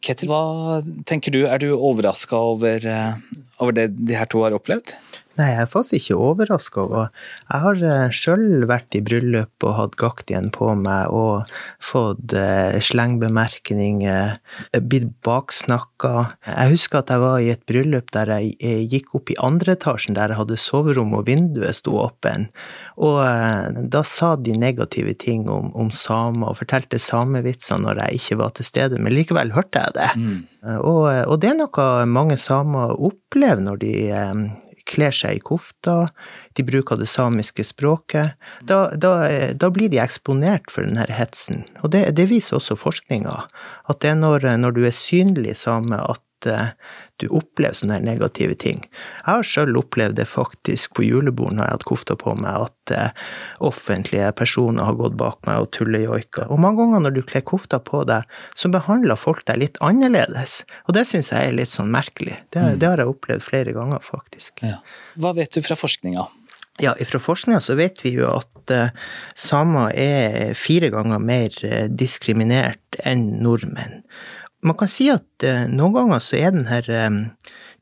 Ketil, 0.00 0.30
hva 0.32 0.80
tenker 1.08 1.34
du? 1.34 1.42
Er 1.44 1.60
du 1.60 1.74
overraska 1.74 2.38
over, 2.54 2.86
eh, 2.88 3.42
over 3.60 3.76
det 3.76 3.90
de 3.98 4.16
her 4.16 4.28
to 4.30 4.44
har 4.46 4.56
opplevd? 4.56 4.94
Nei, 5.40 5.54
jeg 5.54 5.64
er 5.64 5.70
faktisk 5.72 5.96
ikke 6.10 6.18
overraska. 6.20 6.86
Jeg 7.48 7.64
har 7.64 8.12
sjøl 8.12 8.66
vært 8.68 8.96
i 8.98 9.02
bryllup 9.04 9.64
og 9.64 9.76
hatt 9.78 9.96
gaktien 10.00 10.50
på 10.52 10.74
meg 10.76 11.14
og 11.16 11.48
fått 11.82 12.34
eh, 12.36 12.76
slengbemerkninger, 12.84 14.36
eh, 14.36 14.82
blitt 14.84 15.14
baksnakka. 15.26 16.14
Jeg 16.44 16.74
husker 16.74 17.00
at 17.00 17.14
jeg 17.14 17.24
var 17.24 17.40
i 17.40 17.50
et 17.54 17.64
bryllup 17.68 18.12
der 18.14 18.34
jeg 18.36 18.54
eh, 18.60 18.84
gikk 18.90 19.16
opp 19.16 19.32
i 19.32 19.38
andre 19.40 19.78
etasjen, 19.78 20.18
der 20.18 20.34
jeg 20.34 20.42
hadde 20.42 20.60
soverom 20.60 21.16
og 21.16 21.26
vinduet 21.30 21.80
sto 21.80 21.96
åpen. 22.02 22.50
Og 23.00 23.20
eh, 23.24 23.82
da 23.92 24.02
sa 24.04 24.34
de 24.36 24.54
negative 24.60 25.14
ting 25.20 25.48
om, 25.48 25.70
om 25.72 25.90
samer 25.94 26.52
og 26.52 26.58
fortalte 26.60 27.00
samevitser 27.00 27.80
når 27.80 28.04
jeg 28.04 28.20
ikke 28.20 28.40
var 28.42 28.56
til 28.56 28.68
stede, 28.68 29.00
men 29.00 29.16
likevel 29.16 29.54
hørte 29.56 29.86
jeg 29.86 29.96
det. 29.96 30.10
Mm. 30.20 30.40
Og, 30.84 31.06
og 31.08 31.38
det 31.40 31.54
er 31.54 31.60
noe 31.62 31.86
mange 32.10 32.36
samer 32.40 32.92
opplever 32.98 33.64
når 33.64 33.80
de 33.80 33.94
eh, 34.12 34.42
kler 34.90 35.14
seg 35.14 35.38
i 35.38 35.42
kofta, 35.44 35.96
de 36.58 36.64
bruker 36.66 36.98
det 37.00 37.08
samiske 37.10 37.64
språket. 37.66 38.34
Da, 38.66 38.82
da, 38.98 39.14
da 39.54 39.70
blir 39.72 39.92
de 39.92 40.00
eksponert 40.02 40.72
for 40.72 40.86
denne 40.86 41.06
hetsen. 41.14 41.64
Og 41.84 41.94
det, 41.94 42.08
det 42.18 42.28
viser 42.32 42.58
også 42.58 42.78
forskninga, 42.80 43.36
at 43.90 44.02
det 44.02 44.14
er 44.14 44.18
når, 44.18 44.50
når 44.60 44.76
du 44.76 44.82
er 44.88 44.96
synlig 44.96 45.56
same 45.62 46.00
at 46.00 46.22
eh, 46.48 46.72
du 47.20 47.26
opplever 47.36 47.76
sånne 47.76 47.98
negative 48.04 48.56
ting. 48.60 48.80
Jeg 48.86 49.26
har 49.26 49.46
sjøl 49.46 49.76
opplevd 49.80 50.16
det 50.20 50.26
faktisk 50.30 50.94
på 50.96 51.04
julebord 51.04 51.52
når 51.52 51.62
jeg 51.62 51.68
har 51.68 51.76
hatt 51.76 51.86
kofta 51.90 52.16
på 52.20 52.34
meg, 52.40 52.70
at 52.70 52.94
eh, 52.96 53.28
offentlige 53.66 54.30
personer 54.38 54.88
har 54.88 54.98
gått 55.00 55.18
bak 55.20 55.40
meg 55.48 55.64
og 55.64 55.70
tullejoika. 55.76 56.48
Og 56.48 56.62
mange 56.62 56.80
ganger 56.82 57.04
når 57.06 57.16
du 57.18 57.22
kler 57.28 57.44
kofta 57.46 57.80
på 57.84 58.02
deg, 58.08 58.40
så 58.56 58.72
behandler 58.72 59.20
folk 59.20 59.44
deg 59.50 59.60
litt 59.64 59.80
annerledes. 59.84 60.62
Og 60.88 60.96
det 60.96 61.06
syns 61.10 61.32
jeg 61.34 61.50
er 61.50 61.56
litt 61.60 61.72
sånn 61.72 61.92
merkelig. 61.92 62.40
Det, 62.54 62.64
det 62.80 62.88
har 62.88 63.02
jeg 63.02 63.12
opplevd 63.12 63.46
flere 63.46 63.76
ganger, 63.76 64.04
faktisk. 64.04 64.64
Ja. 64.64 64.80
Hva 65.20 65.34
vet 65.36 65.52
du 65.54 65.60
fra 65.64 65.76
forskninga? 65.78 66.26
Ja, 66.80 66.94
fra 67.04 67.20
forskninga 67.20 67.60
så 67.60 67.76
vet 67.76 68.00
vi 68.06 68.14
jo 68.16 68.30
at 68.32 68.72
eh, 68.72 68.94
samer 69.36 69.92
er 69.92 70.54
fire 70.56 70.88
ganger 70.94 71.20
mer 71.20 71.52
diskriminert 71.92 73.02
enn 73.04 73.26
nordmenn. 73.44 74.00
Man 74.60 74.76
kan 74.76 74.90
si 74.90 75.08
at 75.12 75.46
eh, 75.46 75.64
noen 75.70 75.96
ganger 75.96 76.22
så 76.24 76.38
er 76.40 76.54
den 76.54 76.68
her 76.68 76.86
eh, 76.92 77.10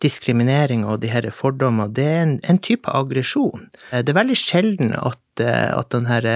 diskrimineringa 0.02 0.92
og 0.94 1.02
de 1.02 1.10
her 1.10 1.26
fordommene, 1.34 1.90
det 1.94 2.06
er 2.06 2.20
en, 2.22 2.34
en 2.46 2.60
type 2.62 2.90
aggresjon. 2.94 3.68
Eh, 3.90 4.02
det 4.02 4.14
er 4.14 4.20
veldig 4.20 4.38
sjelden 4.38 4.94
at, 4.94 5.22
at 5.42 5.90
den 5.94 6.08
her 6.10 6.26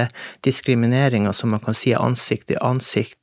diskrimineringa 0.46 1.32
som 1.34 1.54
man 1.54 1.62
kan 1.62 1.75
si 1.75 1.90
er 1.94 2.02
ansikt 2.02 2.50
til 2.52 2.62
ansikt, 2.62 3.18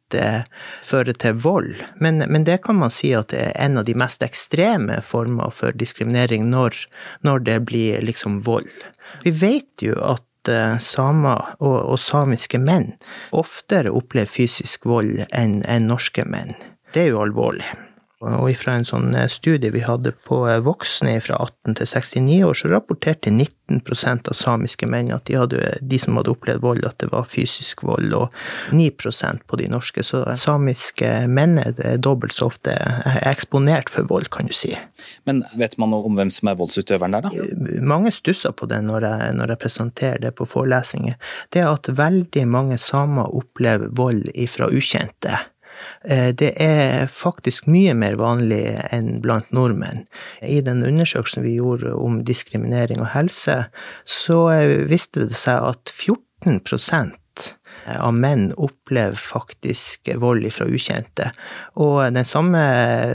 fører 0.90 1.14
til 1.22 1.36
vold. 1.38 1.84
Men, 2.02 2.24
men 2.34 2.42
det 2.48 2.64
kan 2.64 2.80
man 2.80 2.90
si 2.90 3.12
at 3.14 3.30
det 3.30 3.44
er 3.44 3.52
en 3.62 3.78
av 3.78 3.86
de 3.86 3.94
mest 3.94 4.24
ekstreme 4.26 4.98
former 5.06 5.54
for 5.54 5.78
diskriminering 5.78 6.48
når, 6.50 6.74
når 7.22 7.46
det 7.46 7.60
blir 7.70 8.02
liksom 8.02 8.40
vold. 8.48 8.72
Vi 9.22 9.36
vet 9.38 9.86
jo 9.86 9.94
at 10.02 10.26
samer 10.82 11.54
og, 11.62 11.78
og 11.94 12.02
samiske 12.02 12.58
menn 12.58 12.96
oftere 13.38 13.94
opplever 13.94 14.34
fysisk 14.34 14.90
vold 14.90 15.22
enn 15.30 15.60
enn 15.70 15.88
norske 15.94 16.26
menn. 16.26 16.58
Det 16.94 17.06
er 17.06 17.14
jo 17.14 17.22
alvorlig. 17.22 17.68
Og 18.20 18.50
fra 18.60 18.74
en 18.76 18.84
sånn 18.84 19.14
eh, 19.16 19.30
studie 19.32 19.72
vi 19.72 19.80
hadde 19.86 20.12
på 20.28 20.42
eh, 20.52 20.60
voksne 20.60 21.14
fra 21.24 21.38
18 21.40 21.78
til 21.80 21.88
69 21.88 22.40
år, 22.44 22.58
så 22.58 22.72
rapporterte 22.74 23.32
19% 23.32 24.28
av 24.28 24.36
samiske 24.36 24.90
menn 24.92 25.12
at 25.16 25.24
de, 25.30 25.38
hadde, 25.40 25.70
de 25.80 26.00
som 26.04 26.18
hadde 26.20 26.34
opplevd 26.34 26.60
vold, 26.66 26.84
at 26.84 26.98
det 27.00 27.08
var 27.14 27.30
fysisk 27.32 27.86
vold, 27.88 28.12
og 28.18 28.36
9% 28.76 29.46
på 29.48 29.60
de 29.62 29.70
norske. 29.72 30.04
Så 30.04 30.26
samiske 30.36 31.08
menn 31.32 31.62
er 31.64 31.96
dobbelt 32.04 32.36
så 32.36 32.50
ofte 32.52 32.74
eh, 32.76 33.22
eksponert 33.30 33.92
for 33.94 34.10
vold, 34.10 34.28
kan 34.36 34.52
du 34.52 34.56
si. 34.58 34.74
Men 35.30 35.46
vet 35.62 35.78
man 35.80 35.94
noe 35.96 36.10
om 36.10 36.20
hvem 36.20 36.34
som 36.36 36.52
er 36.52 36.58
voldsutøveren 36.60 37.16
der, 37.16 37.30
da? 37.30 37.80
Mange 37.80 38.12
stusser 38.12 38.52
på 38.52 38.68
det 38.68 38.82
når 38.84 39.08
jeg, 39.08 39.38
når 39.40 39.56
jeg 39.56 39.62
presenterer 39.64 40.20
det 40.26 40.34
på 40.36 40.50
forelesninger. 40.58 41.16
Det 41.56 41.64
er 41.64 41.72
at 41.72 41.88
veldig 41.88 42.44
mange 42.52 42.82
samer 42.84 43.32
opplever 43.32 43.96
vold 43.96 44.28
ifra 44.36 44.68
ukjente. 44.68 45.40
Eh, 46.04 46.30
det 46.36 46.54
er 46.62 47.08
faktisk 47.12 47.68
mye 47.72 47.94
mer 47.98 48.18
vanlig 48.20 48.64
enn 48.94 49.20
blant 49.24 49.52
nordmenn. 49.56 50.06
I 50.42 50.62
den 50.66 50.84
undersøkelsen 50.86 51.46
vi 51.46 51.58
gjorde 51.60 51.94
om 51.96 52.22
diskriminering 52.28 53.02
og 53.04 53.12
helse, 53.16 53.62
så 54.08 54.42
eh, 54.54 54.76
viste 54.90 55.28
det 55.30 55.40
seg 55.40 55.64
at 55.74 55.94
14% 55.94 57.18
av 57.90 58.12
menn 58.14 58.50
opplever 58.60 59.18
faktisk 59.18 60.12
vold 60.20 60.44
fra 60.54 60.68
ukjente. 60.68 61.30
Og 61.80 62.02
den 62.14 62.28
samme 62.28 62.62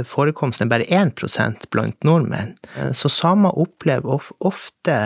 forekomsten 0.09 0.67
er 0.67 0.73
bare 0.73 0.89
1 0.89 1.69
blant 1.71 2.07
nordmenn. 2.07 2.55
Eh, 2.77 2.93
så 2.97 3.13
samer 3.13 3.59
opplever 3.61 4.33
ofte 4.41 4.99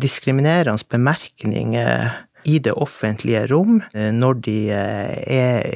diskriminerende 0.00 0.90
bemerkninger 0.90 2.12
i 2.44 2.58
det 2.62 2.74
offentlige 2.76 3.44
rom, 3.50 3.80
eh, 3.94 4.10
når 4.12 4.40
de 4.44 4.56
eh, 4.74 5.14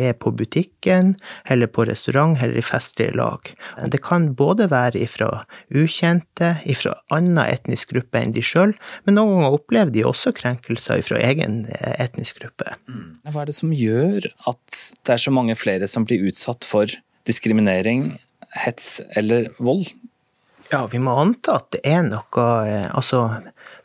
er, 0.08 0.12
på 0.20 0.32
butikken, 0.36 1.14
eller 1.48 1.70
på 1.72 1.86
restaurant, 1.88 2.36
eller 2.42 2.58
i 2.60 2.64
festlige 2.64 3.16
lag. 3.16 3.50
Det 3.92 4.00
kan 4.04 4.30
både 4.38 4.68
være 4.72 5.00
ifra 5.02 5.30
ukjente, 5.74 6.54
ifra 6.68 6.94
annen 7.14 7.40
etnisk 7.44 7.94
gruppe 7.94 8.20
enn 8.20 8.34
de 8.36 8.44
sjøl, 8.44 8.74
men 9.06 9.18
noen 9.18 9.38
ganger 9.38 9.58
opplever 9.58 9.94
de 9.94 10.06
også 10.08 10.34
krenkelser 10.36 11.02
ifra 11.02 11.20
egen 11.24 11.64
eh, 11.72 11.94
etnisk 12.04 12.42
gruppe. 12.42 12.76
Mm. 12.88 13.18
Hva 13.28 13.44
er 13.44 13.52
det 13.52 13.58
som 13.58 13.74
gjør 13.74 14.28
at 14.50 14.82
det 15.04 15.16
er 15.16 15.24
så 15.24 15.34
mange 15.34 15.56
flere 15.58 15.88
som 15.90 16.06
blir 16.08 16.28
utsatt 16.28 16.66
for 16.68 16.92
diskriminering, 17.28 18.12
hets 18.56 18.98
eller 19.16 19.50
vold? 19.60 19.90
Ja, 20.70 20.82
vi 20.90 21.00
må 21.00 21.14
anta 21.16 21.58
at 21.62 21.70
det 21.72 21.80
er 21.88 22.02
noe 22.04 22.46
Altså, 22.92 23.22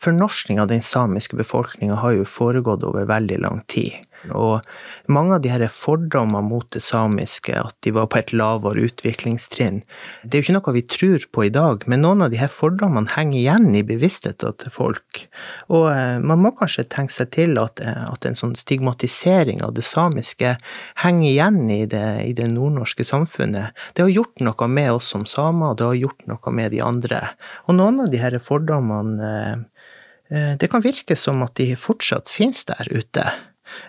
fornorskning 0.04 0.60
av 0.60 0.68
den 0.72 0.84
samiske 0.84 1.38
befolkninga 1.40 2.02
har 2.02 2.18
jo 2.18 2.28
foregått 2.28 2.84
over 2.84 3.08
veldig 3.08 3.40
lang 3.46 3.62
tid. 3.72 4.02
Og 4.32 4.64
mange 5.12 5.36
av 5.36 5.44
de 5.44 5.52
her 5.52 5.66
fordommene 5.74 6.46
mot 6.48 6.68
det 6.72 6.82
samiske, 6.84 7.56
at 7.60 7.76
de 7.84 7.92
var 7.96 8.08
på 8.12 8.22
et 8.22 8.32
lavere 8.36 8.86
utviklingstrinn, 8.88 9.82
det 10.24 10.38
er 10.38 10.42
jo 10.42 10.46
ikke 10.48 10.56
noe 10.56 10.76
vi 10.78 10.84
tror 10.96 11.26
på 11.36 11.46
i 11.48 11.52
dag, 11.54 11.84
men 11.92 12.04
noen 12.06 12.24
av 12.26 12.32
de 12.32 12.40
her 12.40 12.52
fordommene 12.52 13.12
henger 13.16 13.40
igjen 13.42 13.68
i 13.76 13.84
bevisstheten 13.88 14.56
til 14.60 14.74
folk. 14.74 15.26
Og 15.74 15.90
eh, 15.92 16.20
man 16.24 16.42
må 16.44 16.54
kanskje 16.58 16.88
tenke 16.92 17.16
seg 17.16 17.34
til 17.36 17.60
at, 17.62 17.82
eh, 17.84 18.06
at 18.08 18.28
en 18.28 18.40
sånn 18.40 18.56
stigmatisering 18.60 19.64
av 19.66 19.76
det 19.78 19.86
samiske 19.88 20.56
henger 21.04 21.30
igjen 21.30 21.62
i 21.74 21.84
det, 21.90 22.08
i 22.30 22.34
det 22.38 22.50
nordnorske 22.54 23.06
samfunnet. 23.08 23.76
Det 23.94 24.06
har 24.06 24.14
gjort 24.14 24.44
noe 24.44 24.70
med 24.72 24.92
oss 24.96 25.12
som 25.14 25.28
samer, 25.30 25.74
og 25.74 25.80
det 25.82 25.90
har 25.90 26.02
gjort 26.06 26.28
noe 26.32 26.56
med 26.56 26.74
de 26.76 26.82
andre. 26.86 27.26
Og 27.68 27.80
noen 27.80 28.04
av 28.06 28.12
de 28.14 28.22
her 28.22 28.40
fordommene 28.44 29.32
eh, 30.32 30.54
det 30.58 30.70
kan 30.72 30.82
virke 30.82 31.16
som 31.20 31.44
at 31.46 31.58
de 31.60 31.74
fortsatt 31.78 32.32
finnes 32.32 32.64
der 32.66 32.88
ute. 32.90 33.26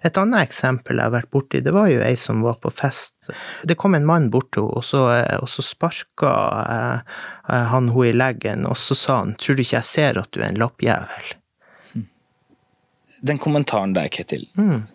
Et 0.05 0.19
annet 0.21 0.47
eksempel 0.49 0.99
jeg 0.99 1.09
har 1.09 1.15
vært 1.15 1.31
borti, 1.35 1.63
det 1.65 1.75
var 1.75 1.89
jo 1.93 2.03
ei 2.05 2.15
som 2.21 2.43
var 2.45 2.59
på 2.63 2.73
fest. 2.75 3.15
Det 3.65 3.77
kom 3.81 3.97
en 3.97 4.07
mann 4.09 4.31
bort 4.33 4.51
til 4.55 4.67
henne, 4.67 4.81
og 4.81 4.85
så, 4.87 5.05
eh, 5.17 5.39
og 5.41 5.51
så 5.51 5.65
sparka 5.65 6.33
eh, 6.75 6.99
han 7.73 7.93
henne 7.93 8.09
i 8.09 8.17
leggen, 8.17 8.67
og 8.69 8.77
så 8.81 8.97
sa 8.99 9.19
han 9.23 9.37
'tror 9.37 9.57
du 9.57 9.63
ikke 9.63 9.81
jeg 9.81 9.91
ser 9.93 10.19
at 10.19 10.31
du 10.33 10.41
er 10.41 10.49
en 10.49 10.61
lappjævel'? 10.61 11.35
Den 13.25 13.39
kommentaren 13.39 13.95
der, 13.95 14.09
Ketil, 14.09 14.49
mm. 14.57 14.87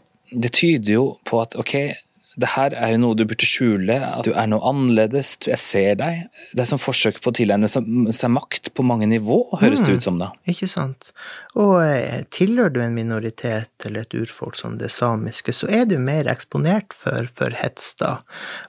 det 0.41 0.51
tyder 0.53 0.93
jo 0.93 1.17
på 1.25 1.41
at 1.41 1.55
ok, 1.55 1.96
det 2.39 2.51
her 2.53 2.74
er 2.77 2.93
jo 2.93 3.00
noe 3.01 3.17
du 3.17 3.25
burde 3.27 3.48
skjule, 3.48 3.96
at 4.05 4.27
du 4.27 4.31
er 4.38 4.48
noe 4.50 4.63
annerledes, 4.69 5.34
jeg 5.48 5.60
ser 5.60 5.98
deg. 6.00 6.27
Det 6.53 6.63
er 6.63 6.69
som 6.69 6.81
forsøk 6.81 7.19
på 7.24 7.31
å 7.31 7.36
tilegne 7.36 7.67
seg 7.67 8.31
makt 8.31 8.72
på 8.77 8.86
mange 8.86 9.10
nivå, 9.12 9.41
høres 9.60 9.84
det 9.86 9.98
ut 9.98 10.05
som 10.05 10.19
da. 10.22 10.31
Mm, 10.38 10.53
ikke 10.53 10.69
sant. 10.72 11.12
Og 11.59 11.75
eh, 11.83 12.23
tilhører 12.31 12.71
du 12.71 12.79
en 12.83 12.95
minoritet 12.95 13.85
eller 13.85 14.05
et 14.05 14.15
urfolk 14.15 14.55
som 14.55 14.77
det 14.79 14.91
samiske, 14.93 15.51
så 15.55 15.67
er 15.79 15.87
du 15.89 15.97
mer 15.99 16.29
eksponert 16.31 16.95
for, 16.95 17.27
for 17.35 17.55
hets 17.59 17.91
da. 17.99 18.19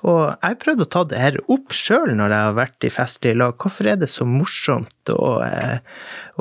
Og 0.03 0.33
jeg 0.41 0.59
prøvde 0.65 0.87
å 0.87 0.91
ta 0.97 1.05
det 1.07 1.21
her 1.23 1.39
opp 1.53 1.75
sjøl 1.77 2.17
når 2.19 2.35
jeg 2.35 2.49
har 2.49 2.59
vært 2.59 2.89
i 2.89 2.93
festlige 2.95 3.39
lag. 3.39 3.55
Hvorfor 3.63 3.93
er 3.93 4.01
det 4.01 4.11
så 4.11 4.27
morsomt 4.27 5.13
å, 5.15 5.39
eh, 5.47 5.79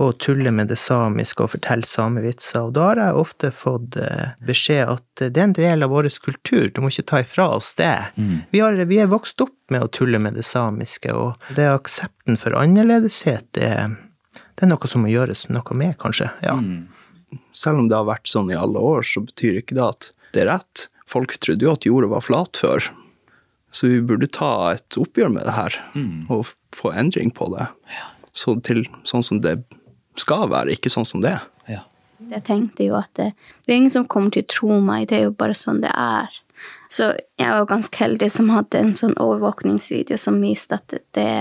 å 0.01 0.09
tulle 0.17 0.53
med 0.55 0.73
det 0.73 0.79
samiske 0.81 1.45
og 1.45 1.53
fortelle 1.53 1.89
samevitser? 1.89 2.65
Og 2.65 2.73
da 2.79 2.89
har 2.89 3.03
jeg 3.03 3.21
ofte 3.21 3.53
fått 3.53 3.99
eh, 4.01 4.33
beskjed 4.45 4.95
at 4.97 5.05
det 5.27 5.35
er 5.35 5.49
en 5.51 5.57
del 5.59 5.85
av 5.85 5.93
vår 5.93 6.09
kultur, 6.23 6.69
du 6.73 6.81
må 6.81 6.89
ikke 6.89 7.09
ta 7.13 7.21
ifra 7.21 7.51
oss 7.59 7.75
det. 7.77 7.93
Mm. 8.17 8.35
Vi, 8.49 8.61
har, 8.63 8.79
vi, 8.89 9.01
er 9.03 9.11
vokst 9.11 9.41
opp 9.45 9.57
med 9.69 9.85
å 9.85 9.91
tulle 9.93 10.17
med 10.21 10.39
det 10.39 10.47
samiske, 10.47 11.13
og 11.13 11.53
det 11.55 11.69
aksepten 11.69 12.39
for 12.41 12.57
annerledeshet, 12.57 13.45
det, 13.53 13.69
det 14.59 14.65
er 14.65 14.73
noe 14.73 14.87
som 14.91 15.05
må 15.05 15.07
gjøres 15.07 15.45
noe 15.47 15.75
med, 15.79 15.95
kanskje. 16.01 16.27
Ja. 16.43 16.57
Mm. 16.59 16.89
Selv 17.55 17.79
om 17.79 17.85
det 17.87 17.95
har 17.95 18.09
vært 18.09 18.27
sånn 18.27 18.49
i 18.51 18.57
alle 18.59 18.81
år, 18.83 19.05
så 19.07 19.23
betyr 19.23 19.61
ikke 19.61 19.77
det 19.77 19.85
at 19.85 20.09
det 20.35 20.43
er 20.43 20.49
rett. 20.51 20.89
Folk 21.07 21.37
trodde 21.39 21.63
jo 21.63 21.71
at 21.71 21.87
jorda 21.87 22.09
var 22.11 22.25
flat 22.25 22.59
før. 22.59 22.89
Så 23.71 23.87
vi 23.87 24.01
burde 24.03 24.27
ta 24.27 24.73
et 24.73 24.97
oppgjør 24.99 25.31
med 25.31 25.47
det 25.47 25.55
her, 25.55 25.77
mm. 25.95 26.27
og 26.33 26.49
få 26.75 26.91
endring 26.91 27.31
på 27.31 27.47
det. 27.53 27.69
Ja. 27.93 28.09
Så 28.35 28.57
til 28.65 28.83
sånn 29.07 29.23
som 29.23 29.39
det 29.45 29.61
skal 30.19 30.49
være, 30.51 30.75
ikke 30.75 30.91
sånn 30.91 31.07
som 31.07 31.23
det 31.23 31.37
er. 31.37 31.47
Ja. 31.69 31.85
Jeg 32.33 32.43
tenkte 32.49 32.83
jo 32.83 32.97
at 32.99 33.09
det, 33.15 33.31
det, 33.63 33.71
er 33.71 33.77
ingen 33.77 33.93
som 33.93 34.09
kommer 34.11 34.33
til 34.35 34.43
å 34.43 34.51
tro 34.51 34.79
meg, 34.83 35.07
det 35.09 35.21
er 35.21 35.27
jo 35.29 35.35
bare 35.39 35.55
sånn 35.55 35.79
det 35.85 35.93
er. 35.95 36.35
Så 36.91 37.13
jeg 37.39 37.47
var 37.47 37.69
ganske 37.69 38.03
heldig 38.03 38.27
som 38.33 38.51
hadde 38.51 38.81
en 38.81 38.95
sånn 38.97 39.15
overvåkningsvideo 39.21 40.19
som 40.19 40.41
viste 40.43 40.81
at 40.81 40.99
det 41.15 41.31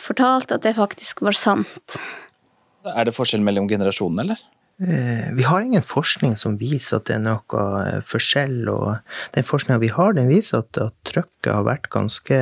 fortalte 0.00 0.56
at 0.56 0.64
det 0.64 0.76
faktisk 0.76 1.24
var 1.26 1.36
sant. 1.36 1.98
Er 2.94 3.08
det 3.08 3.16
forskjell 3.16 3.42
mellom 3.42 3.68
generasjonene, 3.70 4.26
eller? 4.26 4.44
Eh, 4.76 5.32
vi 5.32 5.42
har 5.42 5.60
ingen 5.64 5.82
forskning 5.82 6.34
som 6.36 6.58
viser 6.60 6.98
at 6.98 7.06
det 7.08 7.14
er 7.16 7.22
noe 7.24 7.60
eh, 7.80 8.02
forskjell, 8.04 8.66
og 8.68 8.98
den 9.32 9.46
forskninga 9.48 9.80
vi 9.80 9.88
har, 9.88 10.12
den 10.12 10.28
viser 10.28 10.60
at, 10.60 10.76
at 10.76 10.96
trøkket 11.08 11.48
har 11.48 11.64
vært 11.64 11.88
ganske 11.94 12.40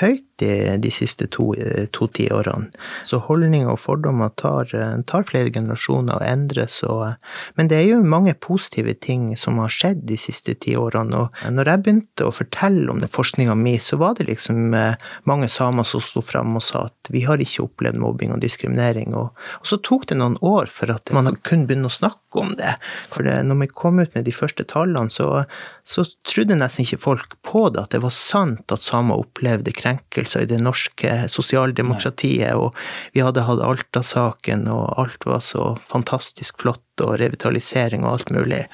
høyt 0.00 0.33
de, 0.42 0.76
de 0.82 0.90
siste 0.92 1.28
to, 1.32 1.50
to 1.94 2.08
tiårene. 2.16 2.70
Så 3.08 3.20
holdninger 3.26 3.70
og 3.70 3.80
fordommer 3.82 4.32
tar, 4.40 4.70
tar, 5.08 5.26
flere 5.28 5.52
generasjoner 5.54 6.18
og 6.18 6.26
endres, 6.26 6.80
og, 6.86 7.14
men 7.58 7.70
det 7.70 7.80
er 7.80 7.86
jo 7.92 8.00
mange 8.02 8.34
positive 8.34 8.94
ting 9.04 9.32
som 9.40 9.60
har 9.62 9.72
skjedd 9.72 10.04
de 10.08 10.18
siste 10.20 10.56
ti 10.60 10.76
årene. 10.78 11.24
Og 11.24 11.54
når 11.54 11.70
jeg 11.70 11.84
begynte 11.84 12.28
å 12.28 12.34
fortelle 12.34 12.90
om 12.92 13.02
forskninga 13.14 13.54
mi, 13.58 13.76
så 13.82 13.98
var 14.00 14.16
det 14.18 14.28
liksom 14.28 14.74
eh, 14.74 15.00
mange 15.28 15.48
samer 15.52 15.86
som 15.88 16.02
sto 16.04 16.22
fram 16.24 16.56
og 16.58 16.64
sa 16.64 16.86
at 16.88 17.12
vi 17.14 17.24
har 17.28 17.42
ikke 17.42 17.66
opplevd 17.66 18.00
mobbing 18.00 18.34
og 18.34 18.42
diskriminering. 18.44 19.14
Og, 19.18 19.32
og 19.60 19.68
så 19.68 19.78
tok 19.84 20.08
det 20.10 20.18
noen 20.20 20.38
år 20.44 20.70
for 20.72 20.92
at 20.94 21.12
man 21.14 21.30
kunne 21.42 21.68
begynne 21.68 21.90
å 21.90 21.94
snakke 21.94 22.23
om 22.40 22.54
det. 22.58 22.74
For 23.12 23.26
det, 23.26 23.36
når 23.46 23.60
vi 23.62 23.68
kom 23.70 24.00
ut 24.02 24.14
med 24.16 24.26
de 24.26 24.34
første 24.34 24.66
tallene, 24.70 25.12
så, 25.12 25.44
så 25.88 26.04
trodde 26.26 26.58
nesten 26.58 26.86
ikke 26.86 27.02
folk 27.04 27.36
på 27.46 27.66
det, 27.74 27.86
at 27.86 27.96
det 27.96 28.02
var 28.04 28.14
sant 28.14 28.74
at 28.74 28.84
samer 28.84 29.22
opplevde 29.24 29.74
krenkelser 29.76 30.44
i 30.44 30.50
det 30.50 30.60
norske 30.62 31.16
sosialdemokratiet, 31.32 32.54
og 32.58 32.74
vi 33.16 33.24
hadde 33.24 33.46
hatt 33.48 33.64
Alta-saken, 33.64 34.66
og 34.72 34.98
alt 35.00 35.26
var 35.28 35.42
så 35.44 35.74
fantastisk 35.90 36.62
flott, 36.62 36.82
og 37.02 37.16
revitalisering 37.18 38.04
og 38.04 38.12
alt 38.12 38.30
mulig. 38.30 38.64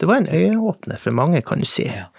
Det 0.00 0.08
var 0.10 0.20
en 0.20 0.28
øyeåpner 0.28 0.98
for 1.00 1.14
mange, 1.14 1.40
kan 1.46 1.62
du 1.62 1.68
si. 1.68 1.86
Ja. 1.88 2.10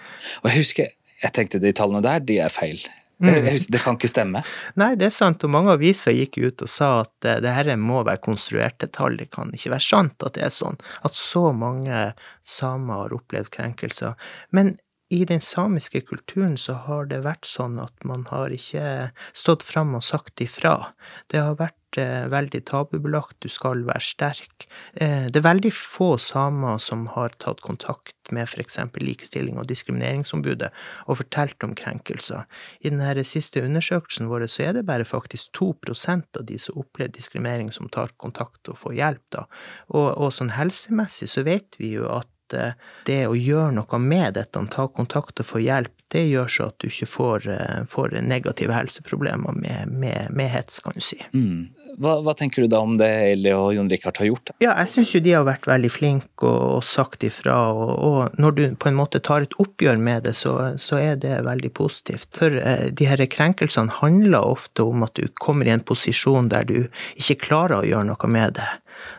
Og 0.42 0.50
jeg 0.50 0.64
husker, 0.64 0.92
jeg 1.22 1.36
tenkte 1.36 1.60
de 1.62 1.72
tallene 1.76 2.02
der, 2.04 2.22
de 2.24 2.38
er 2.42 2.52
feil. 2.52 2.80
Mm. 3.24 3.48
Det 3.72 3.80
kan 3.82 3.98
ikke 3.98 4.10
stemme? 4.10 4.44
Nei, 4.80 4.92
det 5.00 5.08
er 5.08 5.14
sant, 5.14 5.44
og 5.46 5.52
mange 5.54 5.74
aviser 5.74 6.14
gikk 6.14 6.38
ut 6.44 6.64
og 6.66 6.70
sa 6.70 6.90
at 7.02 7.28
det 7.44 7.56
her 7.56 7.70
må 7.80 8.02
være 8.04 8.22
konstruerte 8.24 8.90
tall, 8.92 9.18
det 9.20 9.30
kan 9.34 9.52
ikke 9.54 9.74
være 9.74 9.86
sant 9.86 10.26
at 10.26 10.36
det 10.36 10.44
er 10.46 10.54
sånn. 10.54 10.76
At 11.06 11.16
så 11.16 11.48
mange 11.56 12.06
samer 12.44 13.04
har 13.04 13.16
opplevd 13.16 13.52
krenkelser. 13.54 14.18
Men 14.54 14.76
i 15.14 15.24
den 15.28 15.40
samiske 15.40 16.00
kulturen 16.08 16.56
så 16.58 16.76
har 16.86 17.08
det 17.10 17.20
vært 17.26 17.46
sånn 17.46 17.76
at 17.82 18.06
man 18.08 18.24
har 18.30 18.52
ikke 18.54 19.10
stått 19.36 19.64
fram 19.66 19.94
og 19.98 20.04
sagt 20.04 20.40
ifra. 20.42 20.94
Det 21.30 21.42
har 21.44 21.58
vært 21.60 21.76
eh, 21.76 21.83
veldig 22.02 22.60
tabubelagt, 22.66 23.36
du 23.44 23.48
skal 23.52 23.84
være 23.86 24.02
sterk. 24.02 24.66
Eh, 24.94 25.28
det 25.30 25.40
er 25.40 25.46
veldig 25.46 25.72
få 25.74 26.14
samer 26.18 26.80
som 26.82 27.06
har 27.14 27.34
tatt 27.42 27.62
kontakt 27.64 28.16
med 28.34 28.48
f.eks. 28.48 28.78
Likestilling- 28.98 29.58
og 29.60 29.68
diskrimineringsombudet 29.68 30.70
og 31.06 31.20
fortalt 31.20 31.64
om 31.66 31.74
krenkelser. 31.78 32.44
I 32.80 32.90
denne 32.90 33.24
siste 33.24 33.62
undersøkelsen 33.62 34.28
vår 34.30 34.46
så 34.50 34.68
er 34.68 34.76
det 34.78 34.86
bare 34.88 35.06
faktisk 35.08 35.52
2% 35.58 36.40
av 36.40 36.46
de 36.48 36.58
som 36.58 36.80
opplever 36.80 37.12
diskriminering, 37.14 37.72
som 37.72 37.88
tar 37.88 38.12
kontakt 38.18 38.68
og 38.68 38.80
får 38.80 38.98
hjelp, 38.98 39.24
da. 39.34 39.46
Og, 39.94 40.08
og 40.18 40.32
sånn 40.34 40.54
helsemessig 40.56 41.30
så 41.30 41.44
vet 41.46 41.78
vi 41.80 41.94
jo 41.98 42.08
at 42.10 42.28
eh, 42.52 42.76
det 43.08 43.22
å 43.30 43.36
gjøre 43.38 43.72
noe 43.78 44.00
med 44.02 44.36
dette, 44.36 44.60
ta 44.70 44.88
kontakt 44.88 45.40
og 45.40 45.48
få 45.48 45.62
hjelp, 45.64 45.92
det 46.14 46.28
gjør 46.30 46.50
så 46.52 46.66
at 46.70 46.76
du 46.78 46.86
ikke 46.86 47.08
får, 47.10 47.46
eh, 47.50 47.78
får 47.90 48.12
negative 48.22 48.74
helseproblemer 48.76 49.56
med, 49.58 49.90
med, 49.90 50.30
med 50.30 50.50
hets, 50.52 50.78
kan 50.84 50.94
du 50.94 51.02
si. 51.02 51.18
Mm. 51.34 51.72
Hva, 51.98 52.18
hva, 52.22 52.34
tenker 52.38 52.62
du 52.62 52.70
da 52.70 52.82
om 52.84 52.94
det 53.00 53.08
Eli 53.32 53.50
og 53.54 53.72
Jon 53.74 53.90
Rikard 53.90 54.20
har 54.22 54.28
gjort? 54.28 54.52
Ja, 54.62 54.76
jeg 54.82 54.92
syns 54.92 55.14
jo 55.14 55.22
de 55.24 55.34
har 55.34 55.46
vært 55.48 55.66
veldig 55.70 55.90
flinke 55.90 56.46
og, 56.46 56.62
og 56.76 56.86
sagt 56.86 57.26
ifra. 57.26 57.56
Og, 57.74 57.92
og, 58.06 58.38
når 58.38 58.56
du 58.58 58.62
på 58.78 58.90
en 58.90 58.98
måte 58.98 59.22
tar 59.24 59.46
et 59.46 59.58
oppgjør 59.62 59.98
med 59.98 60.28
det, 60.28 60.36
så, 60.38 60.54
så 60.78 61.00
er 61.02 61.18
det 61.22 61.40
veldig 61.48 61.72
positivt. 61.74 62.30
For 62.38 62.62
eh, 62.62 62.88
de 62.94 63.10
her 63.10 63.24
krenkelsene 63.30 63.98
handler 63.98 64.46
ofte 64.54 64.86
om 64.86 65.02
at 65.06 65.18
du 65.18 65.26
kommer 65.42 65.66
i 65.66 65.74
en 65.74 65.82
posisjon 65.82 66.52
der 66.52 66.68
du 66.70 66.78
ikke 67.18 67.40
klarer 67.48 67.80
å 67.80 67.88
gjøre 67.88 68.12
noe 68.12 68.30
med 68.30 68.58
det. 68.60 68.70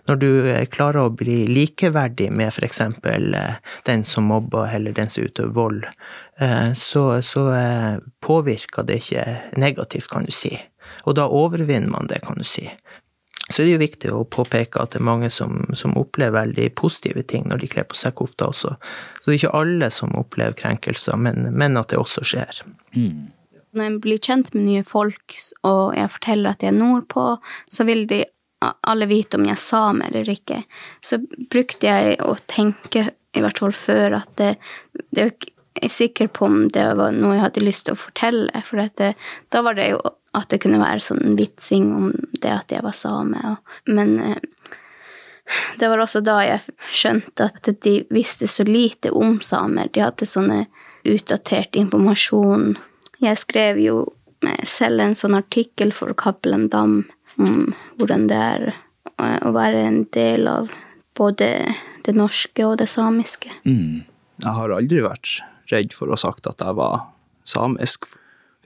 Når 0.10 0.20
du 0.22 0.30
eh, 0.52 0.66
klarer 0.70 1.06
å 1.06 1.14
bli 1.14 1.44
likeverdig 1.50 2.30
med 2.36 2.52
f.eks. 2.54 2.82
Eh, 2.82 3.56
den 3.88 4.06
som 4.08 4.30
mobber 4.30 4.70
eller 4.74 4.96
den 4.96 5.10
som 5.10 5.26
utøver 5.26 5.56
vold, 5.56 5.88
eh, 6.40 6.74
så, 6.74 7.08
så 7.26 7.48
påvirker 8.26 8.86
det 8.86 9.02
ikke 9.02 9.26
negativt, 9.62 10.10
kan 10.12 10.28
du 10.28 10.34
si. 10.36 10.54
Og 11.06 11.18
da 11.18 11.28
overvinner 11.30 11.90
man 11.92 12.10
det, 12.12 12.22
kan 12.26 12.38
du 12.38 12.46
si. 12.48 12.70
Så 13.50 13.62
det 13.62 13.68
er 13.68 13.76
jo 13.76 13.84
viktig 13.84 14.10
å 14.14 14.24
påpeke 14.26 14.82
at 14.82 14.96
det 14.96 15.00
er 15.04 15.06
mange 15.06 15.30
som, 15.30 15.68
som 15.78 15.94
opplever 16.00 16.40
veldig 16.40 16.72
positive 16.80 17.22
ting 17.30 17.46
når 17.50 17.62
de 17.62 17.70
kler 17.76 17.86
på 17.86 17.98
seg 17.98 18.16
kofta 18.18 18.50
også. 18.50 18.74
Så 19.20 19.30
det 19.30 19.36
er 19.36 19.42
ikke 19.44 19.58
alle 19.60 19.90
som 19.94 20.16
opplever 20.18 20.58
krenkelser, 20.58 21.20
men, 21.22 21.52
men 21.54 21.78
at 21.78 21.94
det 21.94 22.02
også 22.02 22.26
skjer. 22.26 22.64
Mm. 22.98 23.28
Når 23.76 23.90
jeg 23.90 24.00
blir 24.02 24.24
kjent 24.24 24.54
med 24.56 24.66
nye 24.66 24.86
folk, 24.88 25.36
og 25.68 25.94
jeg 25.98 26.14
forteller 26.16 26.56
at 26.56 26.64
jeg 26.64 26.72
er 26.72 26.80
nordpå, 26.80 27.28
så 27.70 27.86
vil 27.86 28.06
de 28.10 28.24
alle 28.60 29.08
vite 29.10 29.38
om 29.38 29.46
jeg 29.46 29.56
er 29.56 29.62
same 29.62 30.08
eller 30.10 30.30
ikke. 30.32 30.62
Så 31.04 31.20
brukte 31.52 31.90
jeg 31.90 32.20
å 32.24 32.36
tenke, 32.52 33.10
i 33.36 33.44
hvert 33.44 33.60
fall 33.60 33.76
før, 33.76 34.22
at 34.22 34.32
det, 34.40 34.56
det 35.16 35.30
jeg 35.76 35.90
er 35.90 35.92
sikker 35.92 36.30
på 36.32 36.48
om 36.48 36.62
det 36.72 36.86
var 36.96 37.12
noe 37.12 37.34
jeg 37.36 37.44
hadde 37.44 37.66
lyst 37.66 37.86
til 37.88 37.98
å 37.98 38.00
fortelle. 38.00 38.62
For 38.64 38.80
det, 38.96 39.12
da 39.52 39.62
var 39.66 39.76
det 39.76 39.90
jo 39.92 40.00
at 40.36 40.48
det 40.52 40.62
kunne 40.64 40.80
være 40.80 41.04
sånn 41.04 41.36
vitsing 41.36 41.90
om 41.92 42.14
det 42.40 42.52
at 42.52 42.72
jeg 42.72 42.84
var 42.86 42.96
same. 42.96 43.58
Men 43.92 44.16
eh, 44.24 44.40
det 45.80 45.90
var 45.92 46.02
også 46.02 46.24
da 46.26 46.40
jeg 46.46 46.76
skjønte 46.96 47.50
at 47.50 47.70
de 47.84 47.98
visste 48.14 48.48
så 48.48 48.64
lite 48.68 49.12
om 49.12 49.42
samer. 49.44 49.92
De 49.92 50.04
hadde 50.06 50.28
sånne 50.30 50.66
utdatert 51.06 51.76
informasjon. 51.76 52.78
Jeg 53.20 53.44
skrev 53.44 53.82
jo 53.84 54.00
selv 54.68 55.02
en 55.02 55.16
sånn 55.18 55.38
artikkel 55.38 55.92
for 55.96 56.14
Cappelen 56.18 56.70
Dam 56.72 57.04
om 57.42 57.74
hvordan 58.00 58.28
det 58.32 58.42
er 58.42 58.68
å 59.16 59.54
være 59.56 59.82
en 59.88 60.02
del 60.16 60.48
av 60.50 60.72
både 61.16 61.50
det 62.06 62.16
norske 62.16 62.66
og 62.68 62.78
det 62.82 62.90
samiske. 62.92 63.52
Mm. 63.64 64.04
Jeg 64.44 64.54
har 64.58 64.74
aldri 64.76 65.04
vært 65.06 65.40
redd 65.72 65.96
for 65.96 66.10
å 66.10 66.18
ha 66.18 66.22
sagt 66.22 66.50
at 66.50 66.62
jeg 66.62 66.78
var 66.78 67.08
samisk. 67.48 68.10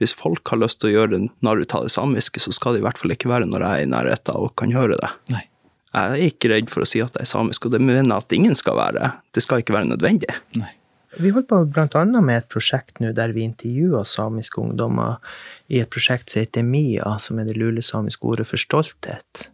Hvis 0.00 0.14
folk 0.16 0.48
har 0.48 0.60
lyst 0.62 0.80
til 0.80 0.90
å 0.90 0.94
gjøre 0.94 1.22
narr 1.44 1.62
av 1.62 1.86
det 1.86 1.92
samiske, 1.92 2.40
så 2.40 2.52
skal 2.56 2.74
det 2.74 2.82
i 2.82 2.86
hvert 2.88 2.98
fall 3.00 3.12
ikke 3.14 3.30
være 3.30 3.48
når 3.48 3.66
jeg 3.66 3.70
er 3.70 3.86
i 3.86 3.92
nærheten 3.92 4.40
og 4.40 4.54
kan 4.60 4.72
høre 4.74 4.98
det. 5.00 5.12
Nei. 5.34 5.44
Jeg 5.90 6.14
er 6.14 6.28
ikke 6.30 6.50
redd 6.52 6.68
for 6.70 6.84
å 6.84 6.88
si 6.88 7.00
at 7.02 7.16
jeg 7.18 7.26
er 7.26 7.30
samisk, 7.30 7.66
og 7.66 7.74
det 7.74 7.80
mener 7.82 8.06
jeg 8.06 8.22
at 8.22 8.34
ingen 8.36 8.54
skal 8.58 8.78
være. 8.78 9.10
Det 9.34 9.42
skal 9.42 9.62
ikke 9.62 9.74
være 9.74 9.90
nødvendig. 9.90 10.36
Nei. 10.58 10.70
Vi 11.18 11.30
holder 11.34 11.48
på 11.50 11.64
bl.a. 11.74 12.04
med 12.22 12.36
et 12.36 12.50
prosjekt 12.52 13.00
nå 13.02 13.10
der 13.16 13.32
vi 13.34 13.42
intervjuer 13.42 14.06
samiske 14.06 14.60
ungdommer 14.62 15.18
i 15.66 15.80
et 15.82 15.90
prosjekt 15.90 16.30
som 16.30 16.44
heter 16.44 16.62
MIA, 16.62 17.16
som 17.18 17.40
er 17.40 17.48
det 17.48 17.56
lulesamiske 17.58 18.30
ordet 18.30 18.46
for 18.46 18.62
stolthet. 18.62 19.48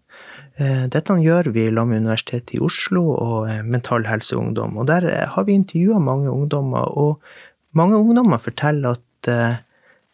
Eh, 0.61 0.85
dette 0.93 1.17
gjør 1.21 1.49
vi 1.53 1.67
sammen 1.69 1.95
med 1.95 2.05
Universitetet 2.05 2.57
i 2.57 2.61
Oslo 2.65 3.07
og 3.13 3.49
eh, 3.49 3.63
Mental 3.65 4.05
Helse 4.09 4.37
Ungdom. 4.37 4.77
Og 4.81 4.89
der 4.89 5.09
eh, 5.09 5.25
har 5.33 5.49
vi 5.49 5.57
intervjua 5.57 5.99
mange 6.01 6.31
ungdommer, 6.33 6.93
og 6.93 7.21
mange 7.77 7.97
ungdommer 7.97 8.41
forteller 8.41 8.97
at 8.97 9.03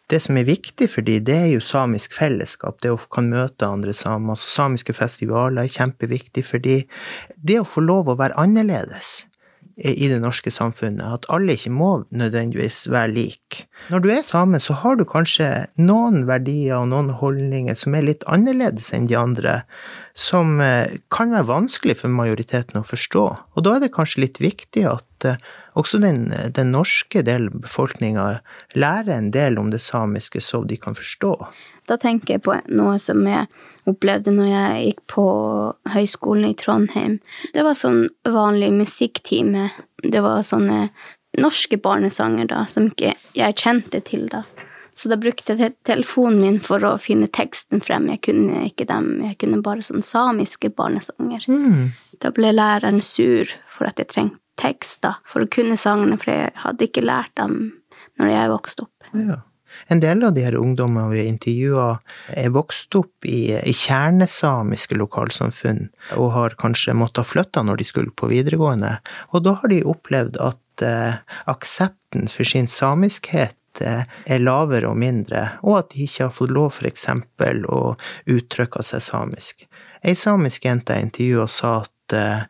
det 0.09 0.19
som 0.23 0.37
er 0.39 0.47
viktig 0.47 0.87
for 0.89 1.05
dem, 1.05 1.21
det 1.27 1.35
er 1.35 1.49
jo 1.51 1.61
samisk 1.61 2.15
fellesskap. 2.17 2.79
Det 2.81 2.89
å 2.91 2.97
kan 3.13 3.27
møte 3.29 3.67
andre 3.67 3.93
samer. 3.93 4.33
Altså, 4.33 4.49
samiske 4.49 4.95
festivaler 4.95 5.63
er 5.67 5.75
kjempeviktig 5.75 6.43
for 6.47 6.63
dem. 6.63 6.87
Det 7.35 7.59
å 7.61 7.67
få 7.67 7.83
lov 7.85 8.09
å 8.09 8.17
være 8.17 8.39
annerledes 8.41 9.27
i 9.77 10.07
det 10.09 10.19
norske 10.21 10.51
samfunnet. 10.53 11.01
At 11.01 11.25
alle 11.33 11.55
ikke 11.57 11.71
må 11.73 11.91
nødvendigvis 12.13 12.85
være 12.93 13.13
like. 13.15 13.65
Når 13.89 14.03
du 14.03 14.09
er 14.13 14.21
same, 14.27 14.59
så 14.61 14.75
har 14.83 14.99
du 14.99 15.05
kanskje 15.09 15.47
noen 15.81 16.27
verdier 16.29 16.77
og 16.77 16.91
noen 16.91 17.09
holdninger 17.17 17.77
som 17.77 17.97
er 17.97 18.05
litt 18.05 18.25
annerledes 18.29 18.91
enn 18.93 19.09
de 19.09 19.17
andre, 19.17 19.61
som 20.13 20.59
eh, 20.61 20.99
kan 21.13 21.33
være 21.33 21.49
vanskelig 21.49 21.97
for 22.03 22.13
majoriteten 22.13 22.81
å 22.81 22.87
forstå. 22.87 23.25
Og 23.57 23.65
da 23.65 23.77
er 23.77 23.85
det 23.85 23.93
kanskje 23.95 24.27
litt 24.27 24.41
viktig 24.43 24.85
at 24.89 25.29
eh, 25.29 25.41
også 25.79 25.99
den, 26.01 26.27
den 26.53 26.71
norske 26.73 27.23
delen 27.25 27.49
av 27.49 27.63
befolkninga 27.65 28.25
lærer 28.77 29.13
en 29.15 29.31
del 29.33 29.57
om 29.59 29.71
det 29.73 29.81
samiske, 29.81 30.41
så 30.41 30.61
de 30.69 30.77
kan 30.77 30.97
forstå. 30.97 31.33
Da 31.89 31.97
tenker 32.01 32.35
jeg 32.35 32.43
på 32.45 32.55
noe 32.71 32.95
som 33.01 33.25
jeg 33.27 33.47
opplevde 33.89 34.33
når 34.35 34.51
jeg 34.51 34.85
gikk 34.87 35.01
på 35.15 35.25
høyskolen 35.95 36.51
i 36.51 36.57
Trondheim. 36.59 37.19
Det 37.55 37.65
var 37.65 37.77
sånn 37.77 38.05
vanlig 38.27 38.71
musikktime. 38.75 39.71
Det 40.03 40.21
var 40.23 40.45
sånne 40.45 40.87
norske 41.41 41.79
barnesanger 41.81 42.51
da, 42.51 42.65
som 42.69 42.91
ikke 42.91 43.15
jeg 43.37 43.57
kjente 43.57 44.03
til 44.05 44.27
da. 44.31 44.43
Så 44.93 45.09
da 45.09 45.17
brukte 45.17 45.55
jeg 45.57 45.73
telefonen 45.87 46.37
min 46.37 46.59
for 46.61 46.83
å 46.85 46.99
finne 47.01 47.25
teksten 47.33 47.81
frem. 47.81 48.11
Jeg 48.13 48.21
kunne 48.29 48.67
ikke 48.67 48.85
dem, 48.85 49.15
jeg 49.25 49.39
kunne 49.41 49.63
bare 49.65 49.81
sånne 49.81 50.05
samiske 50.05 50.69
barnesanger. 50.77 51.49
Mm. 51.49 51.89
Da 52.21 52.29
ble 52.35 52.53
læreren 52.53 53.01
sur 53.01 53.49
for 53.73 53.89
at 53.89 53.97
jeg 53.97 54.11
trengte 54.13 54.42
tekster 54.59 55.19
for 55.29 55.45
å 55.45 55.49
kunne 55.51 55.77
sangene, 55.79 56.19
for 56.21 56.33
jeg 56.33 56.53
hadde 56.63 56.87
ikke 56.87 57.05
lært 57.05 57.33
dem 57.39 57.57
når 58.21 58.31
jeg 58.33 58.53
vokste 58.53 58.87
opp. 58.87 59.09
Ja. 59.17 59.41
En 59.87 59.99
del 59.99 60.23
av 60.23 60.33
de 60.33 60.43
her 60.45 60.55
ungdommene 60.55 61.09
vi 61.11 61.23
intervjua, 61.27 61.87
er 62.29 62.53
vokst 62.53 62.95
opp 62.95 63.25
i, 63.25 63.55
i, 63.57 63.73
kjernesamiske 63.73 64.97
lokalsamfunn, 64.99 65.87
og 66.19 66.31
har 66.35 66.57
kanskje 66.61 66.95
måttet 66.97 67.29
flytte 67.29 67.63
når 67.65 67.81
de 67.81 67.87
skulle 67.89 68.13
på 68.15 68.29
videregående. 68.31 68.95
Og 69.33 69.45
da 69.47 69.57
har 69.61 69.73
de 69.73 69.81
opplevd 69.89 70.39
at 70.43 70.85
eh, 70.85 71.19
aksepten 71.51 72.29
for 72.31 72.47
sin 72.47 72.69
samiskhet 72.71 73.83
eh, 73.83 74.05
er 74.05 74.43
lavere 74.43 74.91
og 74.91 74.99
mindre, 75.01 75.47
og 75.65 75.81
at 75.81 75.93
de 75.93 76.05
ikke 76.07 76.27
har 76.27 76.37
fått 76.37 76.53
lov 76.53 76.77
f.eks. 76.77 77.09
å 77.65 77.81
uttrykke 78.37 78.85
seg 78.85 79.03
samisk. 79.03 79.65
Ei 80.03 80.15
samisk 80.19 80.65
jente 80.67 80.95
jeg 80.95 81.09
intervjua, 81.09 81.49
sa 81.49 81.79
at 81.81 82.17
eh, 82.17 82.45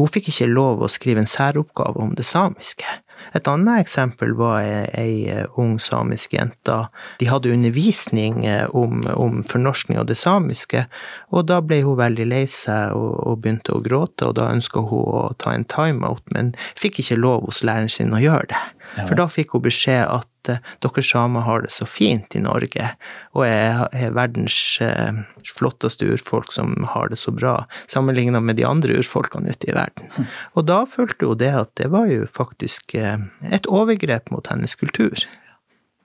hun 0.00 0.10
fikk 0.10 0.30
ikke 0.32 0.50
lov 0.50 0.82
å 0.82 0.90
skrive 0.90 1.22
en 1.22 1.30
særoppgave 1.30 2.00
om 2.02 2.14
det 2.18 2.26
samiske. 2.26 2.86
Et 3.34 3.48
annet 3.50 3.82
eksempel 3.82 4.34
var 4.38 4.62
ei, 4.62 5.26
eh, 5.30 5.46
ung 5.58 5.78
samisk 5.82 6.34
jente. 6.36 6.76
De 7.18 7.26
hadde 7.26 7.50
undervisning 7.50 8.44
eh, 8.46 8.66
om, 8.70 9.02
om 9.14 9.42
fornorskning 9.42 9.98
av 9.98 10.06
det 10.06 10.18
samiske, 10.20 10.84
og 11.32 11.48
da 11.50 11.60
ble 11.64 11.80
hun 11.86 11.98
veldig 11.98 12.28
lei 12.30 12.44
seg 12.50 12.94
og, 12.94 13.16
og 13.24 13.40
begynte 13.42 13.74
å 13.74 13.82
gråte, 13.84 14.28
og 14.28 14.36
da 14.38 14.50
ønska 14.52 14.84
hun 14.86 15.08
å 15.08 15.24
ta 15.40 15.54
en 15.54 15.66
timeout, 15.66 16.22
men 16.36 16.54
fikk 16.78 17.02
ikke 17.02 17.18
lov 17.18 17.48
hos 17.48 17.64
læreren 17.66 17.90
sin 17.90 18.14
å 18.14 18.22
gjøre 18.22 18.52
det. 18.52 18.62
For 19.00 19.18
da 19.18 19.26
fikk 19.30 19.56
hun 19.56 19.64
beskjed 19.64 20.04
at 20.06 20.28
uh, 20.50 20.58
dere 20.84 21.04
samer 21.04 21.44
har 21.46 21.64
det 21.64 21.72
så 21.74 21.86
fint 21.88 22.34
i 22.36 22.42
Norge, 22.44 22.90
og 23.34 23.46
er, 23.46 23.84
er 23.94 24.14
verdens 24.16 24.56
uh, 24.82 25.22
flotteste 25.56 26.08
urfolk 26.10 26.52
som 26.54 26.74
har 26.94 27.12
det 27.12 27.20
så 27.20 27.34
bra, 27.34 27.56
sammenligna 27.90 28.42
med 28.44 28.58
de 28.60 28.66
andre 28.68 29.00
urfolkene 29.00 29.54
ute 29.54 29.70
i 29.70 29.76
verden. 29.76 30.10
Mm. 30.18 30.28
Og 30.54 30.68
da 30.70 30.82
følte 30.90 31.30
hun 31.30 31.40
det 31.40 31.54
at 31.54 31.72
det 31.80 31.90
var 31.94 32.10
jo 32.10 32.28
faktisk 32.30 32.96
uh, 32.98 33.16
et 33.50 33.68
overgrep 33.70 34.30
mot 34.34 34.52
hennes 34.52 34.76
kultur. 34.78 35.26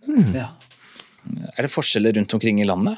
Mm. 0.08 0.34
Ja. 0.38 0.50
Er 1.58 1.68
det 1.68 1.74
forskjeller 1.74 2.16
rundt 2.18 2.34
omkring 2.34 2.62
i 2.62 2.68
landet? 2.68 2.98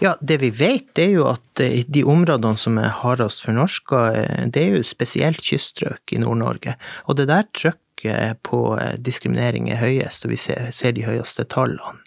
Ja, 0.00 0.14
det 0.20 0.38
vi 0.40 0.48
vet, 0.54 0.86
det 0.96 1.08
er 1.10 1.16
jo 1.18 1.26
at 1.28 1.60
de 1.60 2.04
områdene 2.08 2.56
som 2.56 2.78
er 2.80 2.94
hardest 3.02 3.42
fornorska, 3.44 3.98
det 4.48 4.62
er 4.62 4.78
jo 4.78 4.86
spesielt 4.86 5.42
kyststrøk 5.44 6.14
i 6.14 6.20
Nord-Norge. 6.22 6.76
Og 7.04 7.18
det 7.18 7.28
der 7.28 7.44
trykket 7.52 7.82
på 8.46 8.60
eh, 8.78 8.94
diskriminering 8.98 9.70
er 9.72 9.80
høyest, 9.82 10.24
og 10.24 10.32
vi 10.32 10.38
ser, 10.40 10.94
de 10.94 11.04
høyeste 11.06 11.44
tallene. 11.50 11.98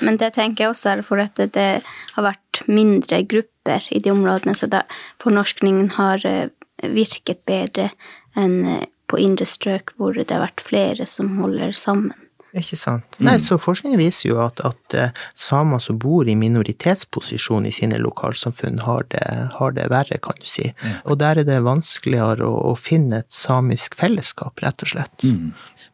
Men 0.00 0.18
det 0.20 0.34
tenker 0.36 0.64
jeg 0.64 0.74
også 0.74 0.92
er 0.92 1.02
for 1.06 1.22
at 1.22 1.38
det 1.38 1.70
har 1.84 2.26
vært 2.26 2.62
mindre 2.66 3.22
grupper 3.28 3.86
i 3.90 4.00
de 4.02 4.12
områdene, 4.12 4.56
så 4.58 4.68
da 4.70 4.82
fornorskningen 5.22 5.94
har 5.96 6.24
eh, 6.26 6.48
virket 6.82 7.44
bedre 7.48 7.90
enn 8.36 8.60
eh, 8.64 8.84
på 9.06 9.20
indre 9.22 9.46
strøk 9.46 9.92
hvor 9.96 10.16
det 10.18 10.32
har 10.34 10.42
vært 10.42 10.64
flere 10.66 11.06
som 11.06 11.36
holder 11.38 11.76
sammen. 11.78 12.25
Ikke 12.56 12.76
sant. 12.78 13.18
Nei, 13.24 13.36
så 13.42 13.58
forskningen 13.60 13.98
viser 14.00 14.30
jo 14.30 14.38
at, 14.44 14.60
at 14.64 14.96
eh, 14.96 15.24
samer 15.38 15.82
som 15.82 15.98
bor 16.00 16.28
i 16.28 16.36
minoritetsposisjon 16.38 17.66
i 17.68 17.72
sine 17.74 17.98
lokalsamfunn, 18.00 18.80
har 18.86 19.08
det, 19.12 19.24
har 19.58 19.74
det 19.76 19.88
verre, 19.92 20.20
kan 20.22 20.38
du 20.40 20.46
si. 20.48 20.70
Og 21.04 21.18
der 21.20 21.42
er 21.42 21.48
det 21.48 21.58
vanskeligere 21.66 22.46
å, 22.46 22.70
å 22.70 22.76
finne 22.78 23.24
et 23.24 23.32
samisk 23.34 23.98
fellesskap, 23.98 24.62
rett 24.64 24.86
og 24.86 24.92
slett. 24.94 25.26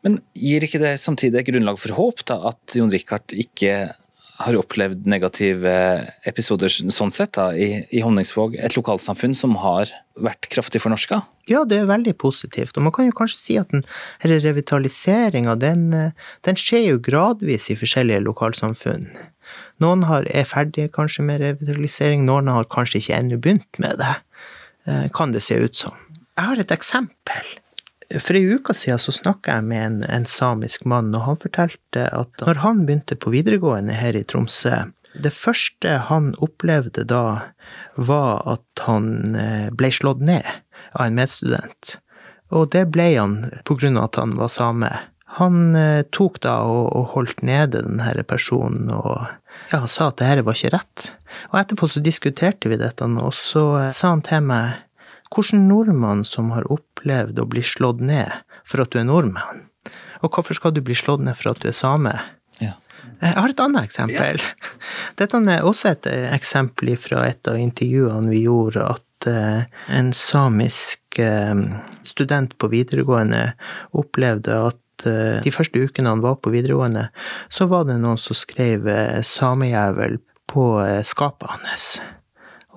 Men 0.07 0.21
gir 0.38 0.65
ikke 0.67 0.83
det 0.83 0.97
samtidig 1.03 1.43
et 1.43 1.51
grunnlag 1.51 1.81
for 1.81 1.97
håp, 1.99 2.25
da, 2.29 2.38
at 2.53 2.77
Jon 2.79 2.93
Rikard 2.93 3.35
ikke 3.35 3.95
har 4.43 4.59
opplevd 4.59 5.07
negative 5.09 5.73
episoder 6.29 6.73
sånn 6.73 7.13
sett 7.15 7.35
da, 7.37 7.51
i, 7.55 7.85
i 7.95 8.03
Honningsvåg, 8.05 8.57
et 8.59 8.77
lokalsamfunn 8.77 9.37
som 9.39 9.57
har 9.63 9.91
vært 10.19 10.49
kraftig 10.53 10.83
fornorska? 10.83 11.23
Ja, 11.51 11.63
det 11.69 11.81
er 11.81 11.91
veldig 11.91 12.15
positivt. 12.21 12.77
Og 12.77 12.87
man 12.87 12.95
kan 12.95 13.09
jo 13.09 13.17
kanskje 13.17 13.41
si 13.41 13.59
at 13.61 13.73
den 13.73 13.85
revitaliseringa, 14.23 15.57
den, 15.61 15.87
den 16.47 16.61
skjer 16.61 16.87
jo 16.91 17.03
gradvis 17.03 17.71
i 17.73 17.79
forskjellige 17.79 18.25
lokalsamfunn. 18.27 19.09
Noen 19.83 20.07
har, 20.09 20.29
er 20.31 20.47
ferdige 20.49 20.93
kanskje 20.95 21.25
med 21.27 21.43
revitalisering, 21.43 22.27
noen 22.29 22.51
har 22.53 22.69
kanskje 22.71 23.03
ikke 23.03 23.19
ennå 23.19 23.41
begynt 23.43 23.83
med 23.83 23.99
det, 24.03 24.15
eh, 24.87 25.09
kan 25.15 25.35
det 25.35 25.43
se 25.45 25.59
ut 25.59 25.77
som. 25.77 25.97
Jeg 26.39 26.49
har 26.49 26.63
et 26.63 26.75
eksempel. 26.75 27.57
For 28.20 28.37
ei 28.37 28.57
uke 28.57 28.75
siden 28.77 29.01
så 29.01 29.14
snakka 29.14 29.59
jeg 29.59 29.68
med 29.68 29.85
en, 29.85 30.01
en, 30.05 30.27
samisk 30.29 30.85
mann, 30.88 31.12
og 31.16 31.25
han 31.27 31.38
fortalte 31.40 32.09
at 32.12 32.44
når 32.44 32.61
han 32.64 32.83
begynte 32.88 33.16
på 33.16 33.33
videregående 33.33 33.96
her 33.96 34.18
i 34.18 34.25
Tromsø, 34.29 34.85
det 35.12 35.33
første 35.37 35.98
han 36.09 36.33
opplevde 36.40 37.05
da, 37.09 37.53
var 37.96 38.42
at 38.48 38.85
han 38.87 39.37
eh, 39.37 39.68
ble 39.77 39.92
slått 39.92 40.22
ned 40.25 40.46
av 40.92 41.07
en 41.07 41.18
medstudent. 41.18 41.96
Og 42.53 42.70
det 42.72 42.87
ble 42.92 43.09
han 43.16 43.37
på 43.68 43.77
grunn 43.81 43.98
av 44.01 44.11
at 44.11 44.20
han 44.20 44.37
var 44.40 44.53
same. 44.53 44.92
Han 45.38 45.77
eh, 45.77 46.05
tok 46.12 46.40
da 46.44 46.62
og, 46.68 46.87
og 46.96 47.12
holdt 47.16 47.44
nede 47.44 47.85
denne 47.85 48.25
personen 48.29 48.90
og 48.92 49.29
ja, 49.72 49.85
sa 49.88 50.11
at 50.11 50.18
det 50.20 50.29
her 50.29 50.42
var 50.44 50.57
ikke 50.57 50.75
rett. 50.75 51.12
Og 51.53 51.61
etterpå 51.61 51.88
så 51.88 52.03
diskuterte 52.05 52.72
vi 52.72 52.81
dette, 52.81 53.05
og 53.05 53.37
så 53.37 53.66
eh, 53.81 53.92
sa 53.96 54.14
han 54.14 54.25
til 54.27 54.44
meg 54.48 54.81
hvordan 55.33 55.66
nordmann 55.68 56.25
som 56.29 56.53
har 56.55 56.68
opplevd 56.73 57.40
å 57.40 57.49
bli 57.49 57.64
slått 57.66 58.03
ned 58.05 58.33
for 58.68 58.85
at 58.85 58.92
du 58.92 59.01
er 59.01 59.09
nordmann? 59.09 59.66
Og 60.23 60.31
hvorfor 60.31 60.57
skal 60.57 60.75
du 60.75 60.83
bli 60.85 60.97
slått 60.99 61.25
ned 61.25 61.37
for 61.38 61.53
at 61.53 61.62
du 61.62 61.68
er 61.71 61.77
same? 61.77 62.14
Ja. 62.62 62.77
Jeg 63.23 63.38
har 63.38 63.53
et 63.53 63.62
annet 63.62 63.87
eksempel. 63.87 64.42
Ja. 64.42 64.71
Dette 65.21 65.40
er 65.40 65.66
også 65.66 65.92
et 65.92 66.09
eksempel 66.11 66.95
fra 66.99 67.27
et 67.31 67.51
av 67.51 67.59
intervjuene 67.61 68.33
vi 68.33 68.45
gjorde, 68.47 68.87
at 68.97 69.29
eh, 69.31 69.66
en 69.95 70.12
samisk 70.16 71.21
eh, 71.23 71.55
student 72.07 72.57
på 72.59 72.71
videregående 72.73 73.45
opplevde 73.99 74.59
at 74.71 75.07
eh, 75.07 75.38
de 75.45 75.55
første 75.55 75.83
ukene 75.87 76.14
han 76.14 76.25
var 76.25 76.40
på 76.42 76.55
videregående, 76.55 77.09
så 77.51 77.71
var 77.71 77.87
det 77.90 78.01
noen 78.03 78.21
som 78.21 78.38
skrev 78.38 78.90
samejævel 79.27 80.18
på 80.51 80.66
skapet 81.07 81.55
hans. 81.55 81.95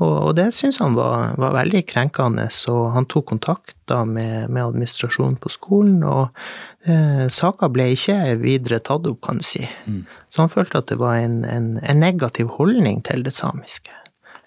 Og, 0.03 0.33
det 0.35 0.49
syntes 0.51 0.81
han 0.83 0.95
var, 0.97 1.37
var, 1.39 1.53
veldig 1.55 1.85
krenkende, 1.87 2.49
så 2.51 2.89
han 2.91 3.07
tok 3.07 3.29
kontakt 3.31 3.77
da 3.87 4.01
med, 4.03 4.49
med 4.49 4.65
administrasjonen 4.65 5.37
på 5.39 5.51
skolen, 5.53 6.01
og 6.03 6.35
eh, 6.83 7.25
saka 7.31 7.69
ble 7.71 7.87
ikke 7.93 8.17
videre 8.41 8.81
tatt 8.83 9.07
opp, 9.07 9.21
kan 9.23 9.39
du 9.39 9.47
si. 9.47 9.63
Mm. 9.87 10.03
Så 10.27 10.43
han 10.43 10.51
følte 10.51 10.81
at 10.83 10.91
det 10.91 10.99
var 10.99 11.21
en, 11.21 11.43
en, 11.47 11.69
en 11.79 12.03
negativ 12.03 12.51
holdning 12.57 12.99
til 13.07 13.23
det 13.23 13.31
samiske. 13.37 13.93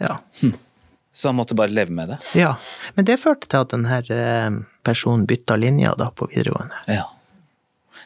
Ja. 0.04 0.18
Hm. 0.42 0.52
Så 1.16 1.28
han 1.28 1.38
måtte 1.40 1.56
bare 1.58 1.72
leve 1.72 1.96
med 1.96 2.12
det? 2.12 2.18
Ja. 2.38 2.52
Men 2.94 3.08
det 3.08 3.16
førte 3.22 3.48
til 3.48 3.64
at 3.64 3.72
denne 3.72 4.02
eh, 4.04 4.58
personen 4.86 5.24
bytta 5.26 5.56
linja 5.56 5.96
da 5.98 6.12
på 6.12 6.28
videregående. 6.28 6.84
Ja. 6.92 7.08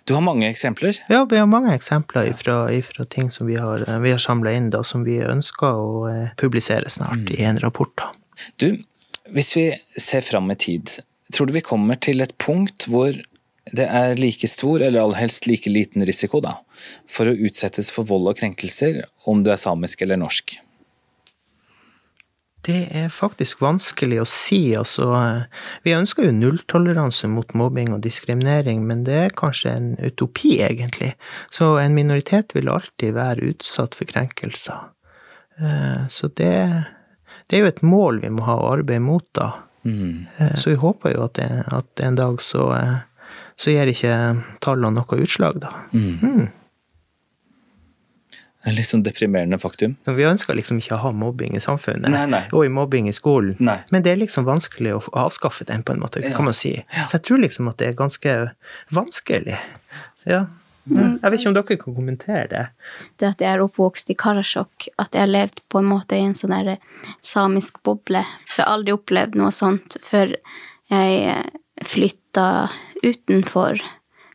Du 0.05 0.14
har 0.14 0.24
mange 0.24 0.48
eksempler? 0.50 0.96
Ja, 1.12 1.24
vi 1.31 1.38
har 1.38 1.46
mange 1.46 1.74
eksempler 1.74 2.31
ifra, 2.33 2.57
ifra 2.74 3.05
ting 3.05 3.31
som 3.31 3.46
vi 3.46 3.59
har, 3.61 3.85
vi 4.02 4.14
har 4.14 4.22
samla 4.22 4.52
inn, 4.57 4.70
da, 4.74 4.83
som 4.85 5.05
vi 5.07 5.20
ønsker 5.22 5.78
å 5.78 6.07
eh, 6.11 6.33
publisere 6.40 6.90
snart 6.90 7.28
mm. 7.28 7.35
i 7.37 7.42
en 7.48 7.61
rapport. 7.62 7.92
Da. 7.98 8.11
Du, 8.57 8.83
hvis 9.31 9.52
vi 9.57 9.66
ser 10.00 10.24
fram 10.26 10.50
i 10.50 10.59
tid, 10.59 10.90
tror 11.33 11.48
du 11.48 11.55
vi 11.57 11.64
kommer 11.64 12.00
til 12.00 12.24
et 12.24 12.35
punkt 12.42 12.88
hvor 12.90 13.14
det 13.72 13.87
er 13.87 14.18
like 14.18 14.48
stor, 14.50 14.83
eller 14.83 15.05
aller 15.05 15.20
helst 15.22 15.46
like 15.46 15.70
liten 15.70 16.02
risiko, 16.05 16.42
da, 16.42 16.57
for 17.09 17.31
å 17.31 17.38
utsettes 17.46 17.92
for 17.94 18.09
vold 18.09 18.33
og 18.33 18.40
krenkelser 18.40 19.05
om 19.31 19.44
du 19.46 19.52
er 19.55 19.61
samisk 19.62 20.02
eller 20.02 20.18
norsk? 20.20 20.59
Det 22.62 22.87
er 22.94 23.09
faktisk 23.11 23.62
vanskelig 23.64 24.20
å 24.22 24.27
si. 24.29 24.61
Altså, 24.79 25.09
vi 25.83 25.96
ønsker 25.96 26.29
jo 26.29 26.35
nulltoleranse 26.37 27.27
mot 27.31 27.51
mobbing 27.59 27.90
og 27.96 28.05
diskriminering, 28.05 28.85
men 28.87 29.03
det 29.09 29.18
er 29.18 29.35
kanskje 29.38 29.75
en 29.75 29.88
utopi, 29.98 30.61
egentlig. 30.62 31.12
Så 31.51 31.75
en 31.83 31.96
minoritet 31.96 32.55
vil 32.55 32.70
alltid 32.70 33.16
være 33.18 33.51
utsatt 33.51 33.98
for 33.98 34.07
krenkelser. 34.07 34.92
Eh, 35.59 36.07
så 36.09 36.31
det, 36.38 36.55
det 37.51 37.59
er 37.59 37.64
jo 37.64 37.72
et 37.72 37.83
mål 37.83 38.22
vi 38.22 38.31
må 38.31 38.46
ha 38.46 38.59
å 38.61 38.72
arbeide 38.77 39.03
mot, 39.03 39.27
da. 39.35 39.53
Mm. 39.83 40.29
Eh, 40.38 40.55
så 40.55 40.70
vi 40.70 40.79
håper 40.79 41.16
jo 41.16 41.27
at, 41.27 41.40
det, 41.40 41.64
at 41.66 42.07
en 42.07 42.18
dag 42.18 42.38
så, 42.46 42.68
eh, 42.79 42.98
så 43.59 43.75
gir 43.75 43.90
ikke 43.90 44.16
tallene 44.62 45.03
noe 45.03 45.22
utslag, 45.27 45.59
da. 45.66 45.75
Mm. 45.90 46.46
Mm. 48.62 48.75
Litt 48.77 48.87
sånn 48.87 49.03
deprimerende 49.03 49.59
faktum. 49.59 49.96
Så 50.07 50.14
vi 50.14 50.27
ønsker 50.29 50.55
liksom 50.55 50.79
ikke 50.79 50.94
å 50.94 51.03
ha 51.03 51.12
mobbing 51.16 51.57
i 51.59 51.62
samfunnet, 51.62 52.07
nei, 52.14 52.25
nei. 52.31 52.42
og 52.55 52.66
i 52.66 52.70
mobbing 52.70 53.09
i 53.11 53.14
skolen. 53.16 53.57
Nei. 53.59 53.81
Men 53.90 54.05
det 54.07 54.12
er 54.12 54.20
liksom 54.20 54.46
vanskelig 54.46 54.94
å 54.94 55.03
avskaffe 55.25 55.66
den, 55.68 55.83
på 55.83 55.96
en 55.96 56.03
måte, 56.03 56.22
kan 56.22 56.46
man 56.46 56.55
si. 56.57 56.77
Ja. 56.94 57.09
Så 57.11 57.18
jeg 57.18 57.27
tror 57.29 57.42
liksom 57.42 57.70
at 57.72 57.81
det 57.83 57.90
er 57.90 57.98
ganske 57.98 58.37
vanskelig. 58.94 59.59
Ja. 60.29 60.44
Mm. 60.90 61.18
Jeg 61.22 61.31
vet 61.31 61.40
ikke 61.40 61.51
om 61.51 61.57
dere 61.57 61.79
kan 61.79 61.96
kommentere 61.96 62.46
det? 62.51 62.62
Det 63.20 63.29
at 63.29 63.42
jeg 63.42 63.55
er 63.55 63.62
oppvokst 63.62 64.11
i 64.11 64.16
Karasjok, 64.18 64.88
at 64.98 65.14
jeg 65.14 65.22
har 65.22 65.31
levd 65.31 65.62
på 65.70 65.83
en 65.83 65.90
måte 65.90 66.18
i 66.18 66.25
en 66.27 66.35
sånn 66.35 66.55
der 66.55 66.79
samisk 67.22 67.79
boble. 67.87 68.25
Så 68.46 68.61
jeg 68.61 68.66
har 68.66 68.77
aldri 68.77 68.94
opplevd 68.96 69.38
noe 69.38 69.53
sånt 69.55 69.98
før 70.03 70.35
jeg 70.92 71.42
flytta 71.87 72.46
utenfor 73.03 73.83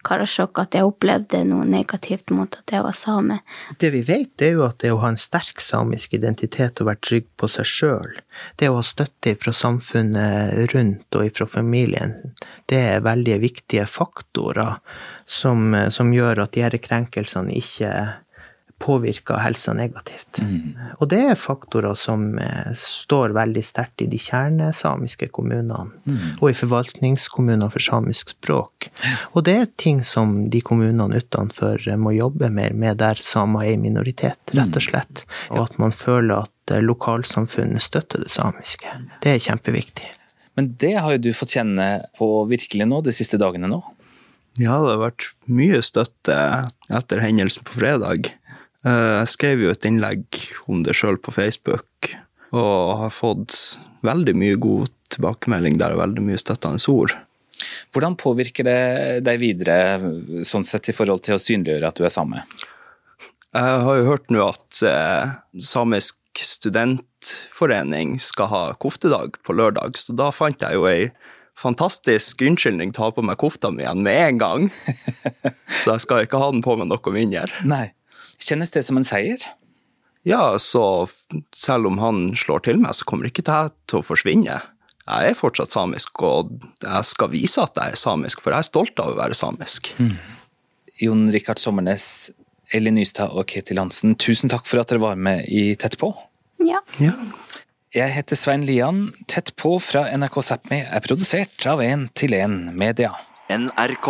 Karasjok 0.08 0.62
at 0.64 0.78
jeg 0.78 0.88
opplevde 0.88 1.44
noe 1.50 1.66
negativt 1.68 2.32
mot 2.32 2.56
at 2.60 2.74
jeg 2.74 2.86
var 2.86 2.96
same. 2.96 3.42
Det 3.82 3.92
vi 3.94 4.04
vet, 4.08 4.32
det 4.40 4.52
er 4.52 4.56
jo 4.58 4.66
at 4.68 4.80
det 4.84 4.94
å 4.94 5.02
ha 5.04 5.12
en 5.12 5.20
sterk 5.20 5.62
samisk 5.64 6.16
identitet 6.18 6.82
og 6.82 6.92
være 6.92 7.04
trygg 7.10 7.28
på 7.40 7.52
seg 7.52 7.68
sjøl, 7.68 8.22
det 8.62 8.72
å 8.72 8.80
ha 8.80 8.86
støtte 8.86 9.36
fra 9.42 9.54
samfunnet 9.56 10.74
rundt 10.74 11.20
og 11.20 11.32
fra 11.36 11.50
familien, 11.58 12.16
det 12.68 12.80
er 12.94 13.06
veldig 13.06 13.42
viktige 13.44 13.88
faktorer 13.90 14.80
som, 15.28 15.74
som 15.92 16.14
gjør 16.16 16.46
at 16.46 16.56
de 16.56 16.68
disse 16.68 16.86
krenkelsene 16.88 17.56
ikke 17.58 17.92
påvirker 18.80 19.40
helsa 19.42 19.74
negativt. 19.74 20.38
Mm. 20.42 20.76
Og 21.00 21.10
det 21.10 21.20
er 21.32 21.40
faktorer 21.40 21.96
som 21.98 22.28
eh, 22.42 22.74
står 22.78 23.34
veldig 23.38 23.64
sterkt 23.66 24.04
i 24.06 24.10
de 24.12 24.20
kjernesamiske 24.22 25.30
kommunene, 25.34 25.90
mm. 26.06 26.38
og 26.38 26.52
i 26.52 26.58
forvaltningskommuner 26.58 27.72
for 27.74 27.84
samisk 27.84 28.36
språk. 28.36 28.90
Og 29.34 29.48
det 29.50 29.56
er 29.58 29.72
ting 29.82 30.04
som 30.06 30.38
de 30.54 30.62
kommunene 30.62 31.24
utenfor 31.24 31.82
må 31.98 32.14
jobbe 32.18 32.52
mer 32.54 32.78
med 32.78 33.02
der 33.02 33.22
samer 33.24 33.66
er 33.66 33.74
i 33.74 33.82
minoritet, 33.82 34.40
rett 34.54 34.70
og 34.70 34.84
mm. 34.84 34.88
slett. 34.90 35.26
Og 35.50 35.64
at 35.66 35.82
man 35.82 35.96
føler 35.96 36.46
at 36.46 36.78
eh, 36.78 36.84
lokalsamfunnet 36.86 37.84
støtter 37.84 38.26
det 38.26 38.32
samiske. 38.34 38.94
Det 39.26 39.34
er 39.34 39.46
kjempeviktig. 39.50 40.14
Men 40.58 40.74
det 40.82 40.96
har 40.98 41.14
jo 41.14 41.28
du 41.28 41.34
fått 41.38 41.54
kjenne 41.54 41.88
på 42.18 42.28
virkelig 42.50 42.86
nå, 42.90 43.04
de 43.06 43.14
siste 43.14 43.38
dagene 43.42 43.70
nå? 43.70 43.82
Ja, 44.58 44.80
det 44.82 44.96
har 44.96 45.02
vært 45.04 45.28
mye 45.54 45.84
støtte 45.86 46.36
etter 46.90 47.22
hendelsen 47.22 47.66
på 47.66 47.78
fredag. 47.78 48.32
Eh, 48.88 49.14
jeg 49.22 49.32
skrev 49.34 49.64
jo 49.66 49.74
et 49.74 49.88
innlegg 49.90 50.42
om 50.72 50.84
det 50.86 50.96
sjøl 50.98 51.20
på 51.20 51.34
Facebook, 51.36 52.12
og 52.56 52.98
har 53.02 53.14
fått 53.14 53.56
veldig 54.08 54.36
mye 54.40 54.60
god 54.62 54.92
tilbakemelding 55.12 55.80
der 55.80 55.96
og 55.96 56.04
veldig 56.04 56.24
mye 56.24 56.40
støttende 56.40 56.80
ord. 56.94 57.16
Hvordan 57.96 58.16
påvirker 58.20 58.68
det 58.68 58.82
deg 59.26 59.40
videre, 59.42 59.78
sånn 60.46 60.66
sett 60.68 60.92
i 60.92 60.96
forhold 60.96 61.26
til 61.26 61.36
å 61.36 61.42
synliggjøre 61.42 61.90
at 61.90 62.00
du 62.00 62.06
er 62.06 62.14
same? 62.14 62.44
Jeg 63.58 63.82
har 63.88 63.98
jo 63.98 64.10
hørt 64.12 64.30
nå 64.30 64.44
at 64.46 64.82
eh, 64.86 65.34
Samisk 65.64 66.22
studentforening 66.38 68.20
skal 68.22 68.52
ha 68.52 68.62
koftedag 68.78 69.40
på 69.42 69.56
lørdag, 69.58 69.98
så 69.98 70.14
da 70.14 70.30
fant 70.36 70.62
jeg 70.62 70.78
jo 70.78 70.86
ei 70.90 71.10
fantastisk 71.58 72.44
unnskyldning 72.46 72.92
til 72.94 73.02
å 73.02 73.08
ha 73.08 73.16
på 73.16 73.26
meg 73.26 73.40
kofta 73.42 73.72
mi 73.74 73.82
igjen 73.82 74.04
med 74.06 74.20
en 74.22 74.42
gang. 74.44 74.68
så 75.82 75.96
jeg 75.96 76.04
skal 76.06 76.28
ikke 76.28 76.42
ha 76.44 76.52
den 76.54 76.62
på 76.62 76.78
meg 76.78 76.92
noe 76.92 77.16
mindre. 77.16 77.50
Nei. 77.66 77.88
Kjennes 78.42 78.74
det 78.74 78.84
som 78.86 79.00
en 79.00 79.08
seier? 79.08 79.42
Ja, 80.28 80.58
så 80.60 81.08
selv 81.56 81.88
om 81.88 82.02
han 82.02 82.32
slår 82.38 82.66
til 82.66 82.82
meg, 82.82 82.96
så 82.98 83.08
kommer 83.08 83.30
ikke 83.30 83.46
det 83.48 83.62
til 83.88 84.02
å 84.02 84.06
forsvinne. 84.06 84.60
Jeg 85.08 85.32
er 85.32 85.38
fortsatt 85.40 85.72
samisk, 85.72 86.20
og 86.28 86.52
jeg 86.84 87.08
skal 87.08 87.32
vise 87.32 87.64
at 87.64 87.80
jeg 87.80 87.96
er 87.96 88.02
samisk, 88.02 88.42
for 88.44 88.52
jeg 88.52 88.66
er 88.66 88.68
stolt 88.68 89.00
av 89.00 89.14
å 89.14 89.20
være 89.22 89.38
samisk. 89.40 89.94
Mm. 90.02 90.18
Jon 91.00 91.24
Rikard 91.32 91.62
Sommernes, 91.62 92.08
Elin 92.76 92.98
Nystad 93.00 93.32
og 93.32 93.48
Ketil 93.48 93.80
Hansen, 93.80 94.18
tusen 94.20 94.52
takk 94.52 94.68
for 94.68 94.82
at 94.82 94.92
dere 94.92 95.06
var 95.06 95.16
med 95.16 95.48
i 95.48 95.70
Tett 95.80 95.96
på. 96.02 96.12
Ja. 96.66 96.82
ja. 97.00 97.16
Jeg 97.96 98.12
heter 98.18 98.36
Svein 98.36 98.66
Lian. 98.68 99.06
Tett 99.32 99.54
på 99.56 99.78
fra 99.80 100.04
NRK 100.12 100.42
Sápmi 100.44 100.82
er 100.84 101.06
produsert 101.06 101.70
av 101.72 101.80
En 101.86 102.10
til 102.18 102.36
En 102.36 102.66
Media. 102.76 103.14
NRK. 103.48 104.10